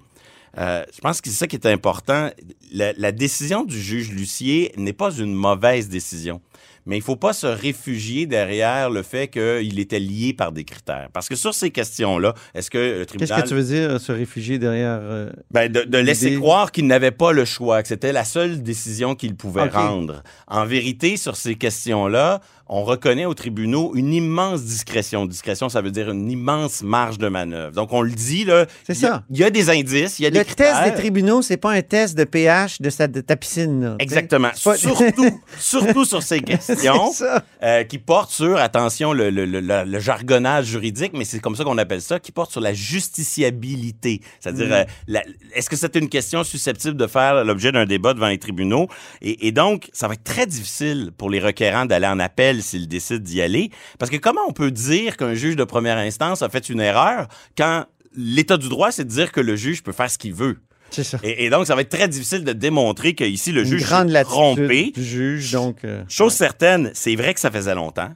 euh, 0.58 0.84
je 0.94 1.00
pense 1.02 1.22
que 1.22 1.30
c'est 1.30 1.36
ça 1.36 1.48
qui 1.48 1.56
est 1.56 1.66
important. 1.68 2.30
La, 2.72 2.94
la 2.98 3.12
décision 3.12 3.64
du 3.64 3.80
juge 3.80 4.12
Lucier 4.12 4.72
n'est 4.78 4.94
pas 4.94 5.12
une 5.12 5.34
mauvaise 5.34 5.90
décision. 5.90 6.42
Mais 6.86 6.96
il 6.96 7.02
ne 7.02 7.04
faut 7.04 7.18
pas 7.18 7.34
se 7.34 7.46
réfugier 7.46 8.26
derrière 8.26 8.90
le 8.90 9.04
fait 9.04 9.28
qu'il 9.28 9.80
était 9.80 10.00
lié 10.00 10.34
par 10.34 10.52
des 10.52 10.64
critères. 10.64 11.10
Parce 11.14 11.30
que 11.30 11.36
sur 11.36 11.54
ces 11.54 11.70
questions-là, 11.70 12.34
est-ce 12.56 12.72
que 12.72 12.78
le 12.80 12.94
Qu'est-ce 13.06 13.06
tribunal... 13.18 13.44
que 13.44 13.48
tu 13.48 13.54
veux 13.54 13.64
dire, 13.64 14.02
se 14.02 14.12
réfugier 14.12 14.58
derrière... 14.58 14.98
euh, 15.02 15.30
Ben, 15.52 15.72
de, 15.72 15.84
de 15.84 15.98
laisser 16.00 16.34
croire 16.36 16.72
qu'il 16.72 16.88
n'avait 16.88 17.12
pas 17.12 17.32
le 17.32 17.46
choix, 17.46 17.84
que 17.84 17.90
c'était 17.90 18.14
la 18.14 18.24
seule 18.26 18.64
décision 18.64 19.14
qu'il 19.14 19.36
pouvait 19.36 19.68
rendre. 19.68 20.24
En 20.48 20.66
vérité, 20.66 21.18
sur 21.18 21.36
ces 21.36 21.56
questions-là, 21.56 22.42
on 22.72 22.84
reconnaît 22.84 23.26
aux 23.26 23.34
tribunaux 23.34 23.94
une 23.96 24.14
immense 24.14 24.62
discrétion. 24.64 25.26
Discrétion, 25.26 25.70
ça 25.70 25.82
veut 25.82 25.90
dire 25.92 26.12
une 26.12 26.30
immense 26.30 26.84
marge 26.84 27.18
de 27.18 27.28
manœuvre. 27.28 27.74
Donc, 27.74 27.92
on 27.94 28.02
le 28.02 28.12
dit, 28.12 28.46
là. 28.46 28.68
C'est 28.86 28.94
il 28.96 29.02
y 29.02 29.06
a- 29.06 29.10
ça. 29.10 29.24
Il 29.32 29.38
y 29.38 29.44
a 29.44 29.50
des 29.50 29.70
indices, 29.70 30.20
il 30.20 30.24
y 30.24 30.26
a 30.28 30.30
des 30.30 30.40
Le 30.40 30.46
test 30.46 30.84
des 30.84 30.94
tribunaux, 30.94 31.42
c'est 31.42 31.58
pas 31.58 31.72
un 31.72 31.82
test 31.82 32.16
de 32.18 32.24
pH 32.24 32.80
de, 32.80 32.90
sa, 32.90 33.08
de 33.08 33.22
ta 33.22 33.36
piscine. 33.36 33.82
là. 33.84 33.96
Exactement. 34.00 34.50
Pas- 34.64 34.76
Surtout, 34.78 35.42
surtout 35.60 36.06
sur 36.06 36.22
ces 36.22 36.42
questions 36.42 37.12
euh, 37.64 37.84
qui 37.86 37.98
portent 37.98 38.32
sur, 38.32 38.58
attention, 38.58 39.14
le, 39.14 39.30
le- 39.32 39.46
le- 39.46 39.60
le- 39.62 39.84
le 39.86 40.00
jargonnage 40.00 40.68
juridique, 40.68 41.14
mais 41.16 41.26
c'est 41.26 41.40
comme 41.40 41.56
ça 41.56 41.64
qu'on 41.64 41.78
appelle 41.80 42.02
ça, 42.02 42.20
qui 42.20 42.32
porte 42.32 42.52
sur 42.52 42.62
la 42.62 42.74
justiciabilité. 42.74 44.22
C'est-à-dire, 44.40 44.68
Mm. 44.68 44.72
euh, 45.16 45.20
est-ce 45.56 45.70
que 45.70 45.76
c'est 45.76 45.96
une 45.96 46.10
question 46.10 46.44
susceptible 46.44 46.96
de 46.98 47.08
faire 47.08 47.44
l'objet 47.44 47.72
d'un 47.72 47.86
débat 47.86 48.14
devant 48.14 48.28
les 48.28 48.38
tribunaux? 48.38 48.88
Et, 49.22 49.48
et 49.48 49.52
donc, 49.52 49.90
ça 49.94 50.08
va 50.08 50.14
être 50.14 50.24
très 50.24 50.46
difficile 50.46 51.12
pour 51.18 51.30
les 51.30 51.40
requérants 51.40 51.86
d'aller 51.86 52.08
en 52.08 52.20
appel 52.20 52.59
s'ils 52.62 52.88
décident 52.88 53.24
d'y 53.24 53.42
aller. 53.42 53.72
Parce 53.98 54.10
que 54.12 54.18
comment 54.18 54.42
on 54.48 54.54
peut 54.54 54.72
dire 54.72 55.18
qu'un 55.18 55.34
juge 55.34 55.56
de 55.56 55.64
première 55.64 55.98
instance 55.98 56.42
a 56.42 56.50
fait 56.50 56.70
une 56.70 56.80
erreur 56.82 57.28
quand 57.58 57.86
l'état 58.16 58.58
du 58.58 58.70
droit, 58.70 58.92
c'est 58.92 59.06
de 59.06 59.10
dire 59.10 59.32
que 59.32 59.40
le 59.42 59.56
juge 59.56 59.84
peut 59.84 59.92
faire 59.92 60.10
ce 60.10 60.18
qu'il 60.18 60.34
veut? 60.34 60.58
Ça. 60.92 61.20
Et, 61.22 61.46
et 61.46 61.50
donc, 61.52 61.68
ça 61.68 61.76
va 61.76 61.82
être 61.82 61.90
très 61.90 62.08
difficile 62.08 62.44
de 62.44 62.52
démontrer 62.52 63.14
qu'ici, 63.14 63.52
le 63.52 63.62
Une 63.62 63.68
juge 63.68 63.86
s'est 63.86 64.24
trompé. 64.24 64.92
du 64.96 65.04
juge, 65.04 65.52
donc... 65.52 65.84
euh, 65.84 66.04
Chose 66.10 66.34
certaine, 66.34 66.90
c'est 66.96 67.16
vrai 67.16 67.36
que 67.36 67.40
ça 67.40 67.52
faisait 67.52 67.76
longtemps. 67.76 68.10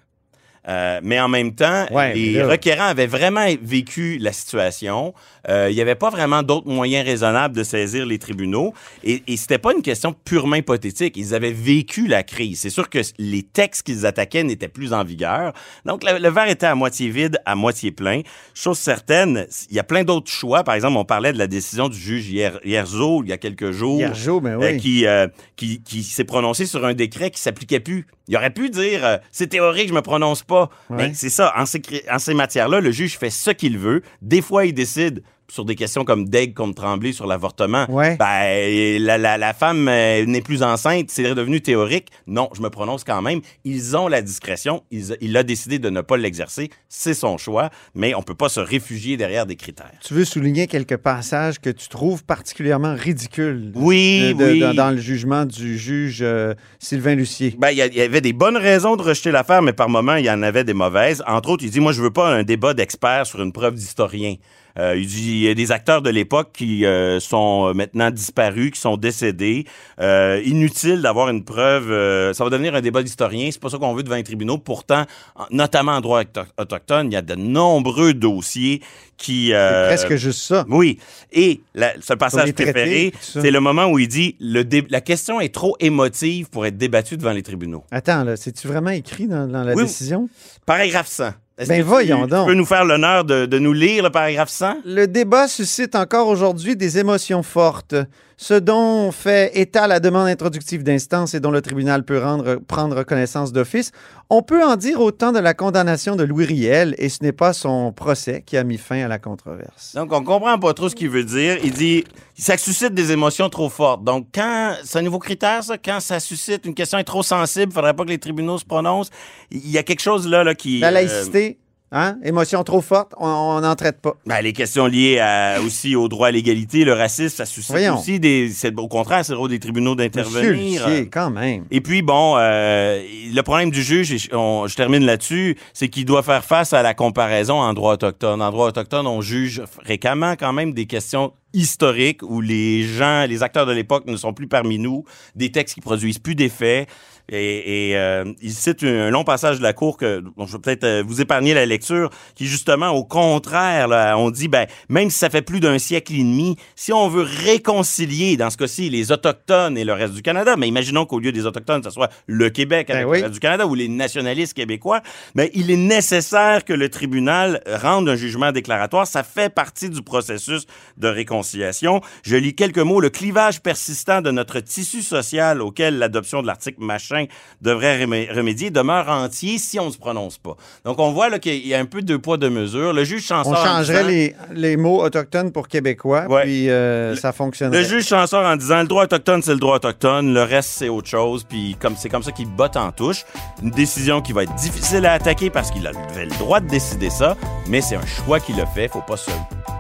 Euh, 0.68 1.00
mais 1.04 1.20
en 1.20 1.28
même 1.28 1.54
temps, 1.54 1.86
Ouais, 1.92 2.14
les 2.14 2.34
là- 2.34 2.48
requérants 2.48 2.86
avaient 2.88 3.08
vraiment 3.08 3.46
vécu 3.62 4.18
la 4.20 4.32
situation. 4.32 5.14
Euh, 5.50 5.68
il 5.70 5.76
n'y 5.76 5.82
avait 5.82 5.96
pas 5.96 6.10
vraiment 6.10 6.42
d'autres 6.42 6.70
moyens 6.70 7.06
raisonnables 7.06 7.54
de 7.56 7.64
saisir 7.64 8.06
les 8.06 8.18
tribunaux. 8.18 8.74
Et, 9.04 9.22
et 9.28 9.36
c'était 9.36 9.58
pas 9.58 9.74
une 9.74 9.82
question 9.82 10.14
purement 10.24 10.56
hypothétique. 10.56 11.18
Ils 11.18 11.36
avaient 11.36 11.52
vécu 11.52 12.08
la 12.08 12.24
crise. 12.24 12.62
C'est 12.62 12.70
sûr 12.70 12.90
que 12.90 13.00
les 13.18 13.44
textes 13.44 13.84
qu'ils 13.86 14.06
attaquaient 14.06 14.44
n'étaient 14.44 14.70
plus 14.70 14.94
en 14.94 15.04
vigueur. 15.04 15.52
Donc, 15.86 16.04
le, 16.06 16.18
le 16.18 16.30
verre 16.30 16.48
était 16.50 16.66
à 16.68 16.76
moitié 16.76 17.10
vide, 17.10 17.40
à 17.46 17.56
moitié 17.56 17.92
plein. 17.92 18.22
Chose 18.54 18.78
certaine, 18.78 19.48
il 19.70 19.76
y 19.76 19.80
a 19.80 19.84
plein 19.84 20.06
d'autres 20.06 20.32
choix. 20.32 20.64
Par 20.64 20.76
exemple, 20.76 20.96
on 20.98 21.04
parlait 21.04 21.34
de 21.34 21.38
la 21.38 21.48
décision 21.48 21.90
du 21.90 21.98
juge 22.00 22.30
Hier- 22.30 22.60
Hierzo 22.64 23.22
il 23.24 23.30
y 23.30 23.34
a 23.34 23.38
quelques 23.38 23.72
jours. 23.72 24.00
Hierzo, 24.00 24.40
ben 24.40 24.62
euh, 24.62 24.72
oui. 24.72 24.78
qui, 24.78 25.06
euh, 25.08 25.28
qui, 25.58 25.82
qui 25.82 26.04
s'est 26.04 26.24
prononcé 26.24 26.66
sur 26.66 26.86
un 26.86 26.94
décret 26.94 27.32
qui 27.32 27.42
s'appliquait 27.42 27.82
plus. 27.82 28.08
Il 28.30 28.38
aurait 28.38 28.52
pu 28.52 28.70
dire 28.70 29.20
c'est 29.34 29.48
théorique, 29.48 29.90
je 29.90 29.94
me 29.94 30.02
prononce 30.02 30.44
pas. 30.44 30.53
Ouais. 30.90 30.98
Mais 30.98 31.12
c'est 31.14 31.30
ça, 31.30 31.54
en 31.58 31.66
ces, 31.66 31.80
cri- 31.80 32.04
en 32.12 32.20
ces 32.20 32.34
matières-là, 32.34 32.80
le 32.80 32.92
juge 32.92 33.18
fait 33.18 33.30
ce 33.30 33.52
qu'il 33.52 33.78
veut. 33.78 34.02
Des 34.22 34.42
fois, 34.42 34.66
il 34.66 34.74
décide 34.74 35.24
sur 35.50 35.66
des 35.66 35.76
questions 35.76 36.04
comme 36.06 36.28
Daigle 36.30 36.54
contre 36.54 36.82
Tremblay 36.82 37.12
sur 37.12 37.28
l'avortement. 37.28 37.86
Ouais. 37.90 38.16
Ben, 38.18 39.00
la, 39.04 39.18
la, 39.18 39.38
la 39.38 39.54
femme 39.54 39.88
euh, 39.88 40.26
n'est 40.26 40.42
plus 40.42 40.64
enceinte, 40.64 41.10
c'est 41.10 41.36
devenu 41.36 41.62
théorique. 41.62 42.08
Non, 42.28 42.50
je 42.56 42.62
me 42.62 42.70
prononce 42.70 43.04
quand 43.04 43.22
même. 43.22 43.42
Ils 43.64 43.96
ont 43.96 44.08
la 44.08 44.22
discrétion. 44.22 44.84
Ils- 44.92 45.18
il 45.22 45.36
a 45.38 45.44
décidé 45.44 45.80
de 45.80 45.90
ne 45.90 46.02
pas 46.02 46.18
l'exercer. 46.18 46.70
C'est 46.90 47.14
son 47.14 47.38
choix, 47.38 47.70
mais 47.94 48.16
on 48.16 48.22
peut 48.24 48.36
pas 48.36 48.50
se 48.50 48.60
réfugier 48.60 49.18
derrière 49.18 49.46
des 49.46 49.56
critères. 49.56 49.92
Tu 50.04 50.14
veux 50.14 50.26
souligner 50.26 50.68
quelques 50.68 50.98
passages 50.98 51.60
que 51.60 51.70
tu 51.70 51.88
trouves 51.90 52.24
particulièrement 52.24 52.96
ridicules 52.96 53.72
Oui, 53.76 54.34
de- 54.34 54.44
de- 54.46 54.52
oui. 54.54 54.60
dans, 54.60 54.74
dans 54.74 54.92
le 54.92 54.98
jugement 54.98 55.46
du 55.46 55.78
juge 55.78 56.20
euh, 56.22 56.54
Sylvain 56.80 57.16
Lucier? 57.16 57.56
Ben, 57.60 57.70
il 57.72 57.78
y, 57.78 57.82
a- 57.82 57.88
il 57.88 57.96
y 57.96 58.02
avait 58.02 58.22
des 58.22 58.34
bonnes 58.34 58.58
raisons 58.58 58.96
de 58.96 59.02
rejeter 59.04 59.32
l'affaire, 59.32 59.62
mais 59.62 59.74
par 59.74 59.90
moments, 59.90 60.16
il 60.16 60.26
y 60.26 60.32
en 60.32 60.42
avait 60.42 60.64
des 60.64 60.74
mauvaises. 60.74 61.24
Entre 61.28 61.50
autres, 61.50 61.64
il 61.64 61.70
dit, 61.70 61.80
moi, 61.80 61.92
je 61.92 62.02
veux 62.02 62.12
pas 62.12 62.30
un 62.34 62.44
débat 62.44 62.74
d'experts 62.74 63.26
sur 63.28 63.42
une 63.42 63.52
preuve 63.52 63.76
d'historien. 63.76 64.36
Euh, 64.80 64.96
il 64.98 65.06
dit, 65.08 65.32
il 65.32 65.38
y 65.44 65.50
a 65.50 65.54
des 65.54 65.72
acteurs 65.72 66.02
de 66.02 66.10
l'époque 66.10 66.50
qui 66.54 66.86
euh, 66.86 67.20
sont 67.20 67.74
maintenant 67.76 68.10
disparus, 68.10 68.72
qui 68.72 68.80
sont 68.80 68.98
décédés. 68.98 69.66
Euh, 70.02 70.42
inutile 70.46 71.02
d'avoir 71.02 71.30
une 71.30 71.44
preuve. 71.44 71.92
euh, 71.92 72.34
ça 72.34 72.44
va 72.44 72.50
devenir 72.50 72.74
un 72.76 72.82
débat 72.82 73.04
d'historien. 73.04 73.50
C'est 73.52 73.62
pas 73.62 73.70
ça 73.70 73.78
qu'on 73.78 73.94
veut 73.94 74.04
devant 74.04 74.16
les 74.16 74.24
tribunaux. 74.24 74.58
Pourtant, 74.58 75.06
en- 75.36 75.46
notamment 75.52 75.92
en 75.94 76.02
droit 76.02 76.22
auto- 76.22 76.42
autochtone, 76.58 77.12
il 77.12 77.14
y 77.14 77.18
a 77.18 77.22
de 77.22 77.36
nombreux 77.36 78.14
dossiers 78.14 78.82
qui... 79.18 79.48
C'est 79.50 79.56
euh, 79.56 79.88
presque 79.88 80.16
juste 80.16 80.40
ça. 80.42 80.66
oui. 80.70 80.98
Et 81.32 81.62
la- 81.76 81.94
ce 82.02 82.14
passage 82.14 82.54
traités, 82.54 82.72
préféré, 82.72 83.14
c'est 83.22 83.52
le 83.52 83.60
moment 83.60 83.86
où 83.88 84.00
il 84.00 84.08
dit 84.08 84.36
le 84.40 84.64
la 84.90 85.02
question 85.02 85.40
est 85.40 85.54
trop 85.54 85.76
émotive 85.80 86.50
pour 86.50 86.66
être 86.66 86.78
débattue 86.78 87.16
devant 87.18 87.32
les 87.32 87.44
tribunaux. 87.44 87.84
Attends, 87.92 88.24
là, 88.24 88.36
c'est-tu 88.36 88.68
vraiment 88.68 88.90
écrit 88.90 89.28
dans, 89.28 89.48
dans 89.48 89.64
la 89.64 89.76
Oui. 89.76 89.84
décision? 89.84 90.28
Paragraphe 90.66 91.08
100. 91.08 91.32
Est-ce 91.58 91.70
Ben 91.70 91.78
tu- 91.82 91.88
voyons 91.88 92.24
tu, 92.24 92.30
donc. 92.32 92.48
peux 92.48 92.54
nous 92.56 92.66
faire 92.66 92.84
l'honneur 92.84 93.24
de, 93.26 93.46
de 93.46 93.60
nous 93.60 93.74
lire 93.74 94.04
le 94.04 94.10
paragraphe 94.10 94.50
100? 94.50 94.78
Le 94.86 95.06
débat 95.06 95.48
suscite 95.48 95.96
encore 95.96 96.28
aujourd'hui 96.28 96.76
des 96.76 96.98
émotions 96.98 97.44
fortes. 97.44 97.96
Ce 98.44 98.56
dont 98.56 99.14
fait 99.14 99.58
état 99.58 99.88
la 99.88 100.02
demande 100.02 100.28
introductive 100.28 100.84
d'instance 100.84 101.34
et 101.34 101.40
dont 101.40 101.50
le 101.50 101.62
tribunal 101.62 102.04
peut 102.04 102.22
rendre, 102.22 102.56
prendre 102.56 103.04
connaissance 103.04 103.54
d'office. 103.54 103.94
On 104.30 104.42
peut 104.42 104.62
en 104.66 104.76
dire 104.76 105.00
autant 105.00 105.32
de 105.32 105.40
la 105.40 105.54
condamnation 105.54 106.18
de 106.18 106.26
Louis 106.26 106.44
Riel 106.44 106.94
et 106.98 107.08
ce 107.08 107.24
n'est 107.24 107.32
pas 107.32 107.54
son 107.54 107.94
procès 107.94 108.44
qui 108.46 108.58
a 108.58 108.66
mis 108.66 108.78
fin 108.78 109.06
à 109.06 109.08
la 109.08 109.18
controverse. 109.18 109.94
Donc, 109.96 110.12
on 110.12 110.22
comprend 110.26 110.60
pas 110.60 110.74
trop 110.74 110.90
ce 110.90 110.96
qu'il 110.96 111.10
veut 111.10 111.24
dire. 111.24 111.58
Il 111.64 111.72
dit, 111.72 112.04
ça 112.38 112.58
suscite 112.58 112.94
des 112.94 113.14
émotions 113.14 113.48
trop 113.48 113.70
fortes. 113.70 114.04
Donc, 114.04 114.28
quand, 114.36 114.76
c'est 114.84 115.00
un 115.00 115.04
nouveau 115.04 115.20
critère, 115.20 115.64
ça, 115.64 115.78
quand 115.78 116.02
ça 116.02 116.20
suscite 116.20 116.66
une 116.66 116.74
question 116.74 116.98
est 116.98 117.06
trop 117.06 117.24
sensible, 117.24 117.72
il 117.72 117.74
faudrait 117.74 117.94
pas 117.94 118.04
que 118.04 118.10
les 118.10 118.20
tribunaux 118.20 118.58
se 118.58 118.66
prononcent. 118.66 119.12
Il 119.52 119.72
y 119.72 119.78
a 119.78 119.84
quelque 119.84 120.02
chose 120.02 120.28
là, 120.28 120.44
là 120.44 120.54
qui... 120.54 120.80
La 120.80 120.90
euh, 120.90 120.92
laïcité, 120.92 121.60
hein? 121.94 122.18
émotion 122.24 122.64
trop 122.64 122.82
forte, 122.82 123.14
on 123.18 123.62
n'en 123.62 123.76
traite 123.76 124.02
pas. 124.02 124.16
Ben, 124.26 124.42
les 124.42 124.52
questions 124.52 124.88
liées 124.88 125.20
à- 125.20 125.62
aussi 125.66 125.96
au 125.96 126.08
droit 126.10 126.28
à 126.28 126.32
l'égalité, 126.32 126.84
le 126.84 126.94
racisme, 126.94 127.36
ça 127.38 127.46
suscite 127.46 127.72
Voyons. 127.72 127.98
aussi 128.00 128.20
des. 128.20 128.52
Au 128.76 128.88
contraire, 128.90 129.24
c'est 129.24 129.32
le 129.34 129.38
rôle 129.40 129.50
des 129.52 129.60
tribunaux 129.60 129.96
d'intervenir. 129.96 130.86
Quand 131.12 131.30
même. 131.30 131.66
Et 131.72 131.80
puis, 131.80 132.02
bon, 132.02 132.36
euh, 132.38 133.02
le 133.34 133.42
problème 133.44 133.72
du 133.72 133.82
juge, 133.84 134.12
et 134.12 134.18
je, 134.18 134.36
on- 134.36 134.68
je 134.68 134.76
termine 134.76 135.06
là-dessus, 135.06 135.56
c'est 135.74 135.88
qu'il 135.88 136.06
doit 136.06 136.24
faire 136.24 136.44
face 136.44 136.74
à 136.74 136.82
la 136.82 136.94
comparaison 136.94 137.56
en 137.62 137.74
droit 137.74 137.94
autochtone. 137.94 138.42
En 138.42 138.52
droit 138.52 138.68
autochtone, 138.68 139.08
on 139.08 139.22
juge 139.22 139.62
fréquemment 139.66 140.34
quand 140.38 140.52
même 140.54 140.74
des 140.74 140.86
questions 140.86 141.32
historiques 141.56 142.24
où 142.24 142.42
les 142.42 142.82
gens, 142.84 143.26
les 143.28 143.44
acteurs 143.44 143.68
de 143.68 143.72
l'époque 143.74 144.06
ne 144.08 144.18
sont 144.18 144.34
plus 144.34 144.48
parmi 144.48 144.80
nous, 144.80 145.04
des 145.36 145.52
textes 145.52 145.76
qui 145.76 145.82
produisent 145.82 146.18
plus 146.18 146.34
d'effets. 146.34 146.88
Et, 147.34 147.90
et, 147.90 147.98
euh, 147.98 148.26
il 148.42 148.52
cite 148.52 148.84
un, 148.84 149.10
long 149.10 149.24
passage 149.24 149.58
de 149.58 149.64
la 149.64 149.74
Cour 149.74 149.98
que 149.98 150.20
dont 150.20 150.46
je 150.46 150.54
vais 150.54 150.60
peut-être 150.60 150.84
euh, 150.84 151.04
vous 151.06 151.20
épargner 151.20 151.54
la 151.54 151.66
lecture, 151.66 152.10
qui 152.36 152.46
justement, 152.46 152.90
au 152.90 153.04
contraire, 153.04 153.88
là, 153.88 154.18
on 154.18 154.30
dit, 154.30 154.48
ben, 154.48 154.68
même 154.88 155.10
si 155.10 155.18
ça 155.18 155.30
fait 155.30 155.42
plus 155.42 155.60
d'un 155.60 155.80
siècle 155.80 156.14
et 156.14 156.20
demi, 156.20 156.58
si 156.76 156.94
on 156.94 157.08
veut 157.08 157.24
réconcilier, 157.24 158.38
dans 158.38 158.52
ce 158.52 158.58
cas-ci, 158.58 158.90
les 158.90 159.12
Autochtones 159.12 159.78
et 159.78 159.84
le 159.84 159.94
reste 159.94 160.14
du 160.14 160.22
Canada, 160.22 160.56
mais 160.58 160.68
imaginons 160.68 161.06
qu'au 161.06 161.20
lieu 161.20 161.32
des 161.32 161.46
Autochtones, 161.46 161.84
ce 161.84 161.90
soit 161.90 162.10
le 162.28 162.50
Québec 162.50 162.90
avec 162.92 163.06
Ben 163.06 163.10
oui. 163.10 163.18
le 163.18 163.24
reste 163.24 163.34
du 163.34 163.40
Canada 163.40 163.66
ou 163.66 163.74
les 163.74 163.88
nationalistes 163.88 164.54
québécois, 164.54 165.02
mais 165.34 165.50
il 165.56 165.72
est 165.72 165.78
nécessaire 165.78 166.64
que 166.64 166.74
le 166.74 166.90
tribunal 166.90 167.62
rende 167.68 168.08
un 168.10 168.16
jugement 168.16 168.52
déclaratoire. 168.52 169.08
Ça 169.08 169.24
fait 169.24 169.54
partie 169.54 169.90
du 169.90 170.04
processus 170.04 170.68
de 170.98 171.08
réconciliation. 171.08 172.02
Je 172.24 172.36
lis 172.36 172.54
quelques 172.54 172.78
mots. 172.78 173.02
Le 173.02 173.10
clivage 173.10 173.62
persistant 173.62 174.22
de 174.22 174.30
notre 174.30 174.60
tissu 174.60 175.02
social 175.02 175.62
auquel 175.62 175.98
l'adoption 175.98 176.42
de 176.42 176.48
l'article 176.48 176.82
machin 176.82 177.23
devrait 177.62 178.04
remé- 178.04 178.32
remédier 178.34 178.70
demeure 178.72 179.10
entier 179.10 179.58
si 179.58 179.80
on 179.80 179.88
ne 179.88 179.92
se 179.92 179.98
prononce 179.98 180.38
pas. 180.38 180.56
Donc, 180.86 181.00
on 181.00 181.12
voit 181.12 181.30
là 181.30 181.40
qu'il 181.40 181.66
y 181.68 181.74
a 181.74 181.80
un 181.80 181.86
peu 181.86 182.02
deux 182.02 182.20
poids, 182.20 182.38
deux 182.38 182.50
mesures. 182.50 182.94
Le 182.94 183.04
juge 183.04 183.26
s'en 183.28 183.42
On 183.42 183.56
changerait 183.56 184.04
disant- 184.04 184.08
les, 184.08 184.36
les 184.54 184.78
mots 184.78 185.02
autochtones 185.04 185.52
pour 185.52 185.68
québécois, 185.68 186.26
Ouais. 186.30 186.44
puis 186.44 186.70
euh, 186.70 187.16
ça 187.16 187.32
fonctionnerait. 187.32 187.82
Le 187.82 187.88
juge 187.88 188.06
sort 188.06 188.34
en 188.34 188.56
disant 188.56 188.82
le 188.82 188.88
droit 188.88 189.04
autochtone, 189.04 189.42
c'est 189.42 189.54
le 189.54 189.60
droit 189.60 189.76
autochtone, 189.78 190.34
le 190.34 190.44
reste, 190.44 190.70
c'est 190.70 190.90
autre 190.90 191.08
chose. 191.08 191.44
Puis 191.44 191.76
comme 191.80 191.96
c'est 191.98 192.10
comme 192.10 192.24
ça 192.24 192.32
qu'il 192.32 192.48
botte 192.48 192.78
en 192.78 192.92
touche. 192.92 193.26
Une 193.62 193.72
décision 193.72 194.22
qui 194.22 194.34
va 194.34 194.44
être 194.44 194.56
difficile 194.56 195.06
à 195.06 195.14
attaquer 195.14 195.50
parce 195.50 195.72
qu'il 195.72 195.86
avait 195.88 196.26
le 196.26 196.38
droit 196.38 196.60
de 196.60 196.68
décider 196.68 197.10
ça, 197.10 197.36
mais 197.68 197.82
c'est 197.82 197.96
un 197.96 198.06
choix 198.06 198.40
qu'il 198.40 198.60
a 198.60 198.66
fait. 198.66 198.88
Faut 198.88 199.02
pas 199.02 199.18
se 199.18 199.32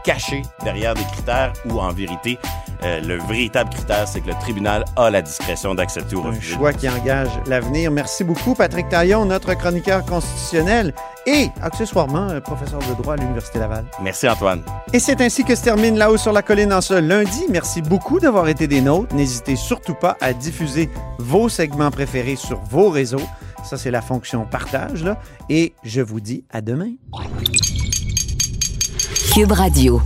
cacher 0.03 0.41
derrière 0.63 0.93
des 0.93 1.03
critères 1.13 1.53
où, 1.69 1.79
en 1.79 1.91
vérité, 1.91 2.38
euh, 2.84 2.99
le 3.01 3.17
véritable 3.29 3.69
critère, 3.69 4.08
c'est 4.08 4.19
que 4.21 4.27
le 4.27 4.34
tribunal 4.41 4.84
a 4.97 5.10
la 5.10 5.21
discrétion 5.21 5.73
d'accepter 5.75 6.15
ou 6.15 6.21
Un 6.25 6.32
refuser. 6.32 6.56
choix 6.56 6.73
qui 6.73 6.89
engage 6.89 7.22
l'avenir. 7.47 7.91
Merci 7.91 8.23
beaucoup, 8.23 8.55
Patrick 8.55 8.89
Taillon, 8.89 9.25
notre 9.25 9.53
chroniqueur 9.53 10.05
constitutionnel 10.05 10.93
et 11.25 11.49
accessoirement 11.62 12.29
euh, 12.29 12.39
professeur 12.39 12.79
de 12.79 13.01
droit 13.01 13.13
à 13.13 13.17
l'Université 13.17 13.59
Laval. 13.59 13.86
Merci, 14.01 14.27
Antoine. 14.27 14.63
Et 14.91 14.99
c'est 14.99 15.21
ainsi 15.21 15.43
que 15.43 15.55
se 15.55 15.63
termine 15.63 15.97
là-haut 15.97 16.17
sur 16.17 16.33
la 16.33 16.41
colline 16.41 16.73
en 16.73 16.81
ce 16.81 16.93
lundi. 16.93 17.45
Merci 17.49 17.81
beaucoup 17.81 18.19
d'avoir 18.19 18.47
été 18.47 18.67
des 18.67 18.81
nôtres. 18.81 19.15
N'hésitez 19.15 19.55
surtout 19.55 19.95
pas 19.95 20.17
à 20.21 20.33
diffuser 20.33 20.89
vos 21.19 21.49
segments 21.49 21.91
préférés 21.91 22.36
sur 22.36 22.59
vos 22.59 22.89
réseaux. 22.89 23.21
Ça, 23.63 23.77
c'est 23.77 23.91
la 23.91 24.01
fonction 24.01 24.45
partage. 24.45 25.03
Là. 25.03 25.19
Et 25.49 25.73
je 25.83 26.01
vous 26.01 26.19
dis 26.19 26.43
à 26.51 26.62
demain. 26.62 26.91
Cube 29.33 29.51
Radio. 29.51 30.01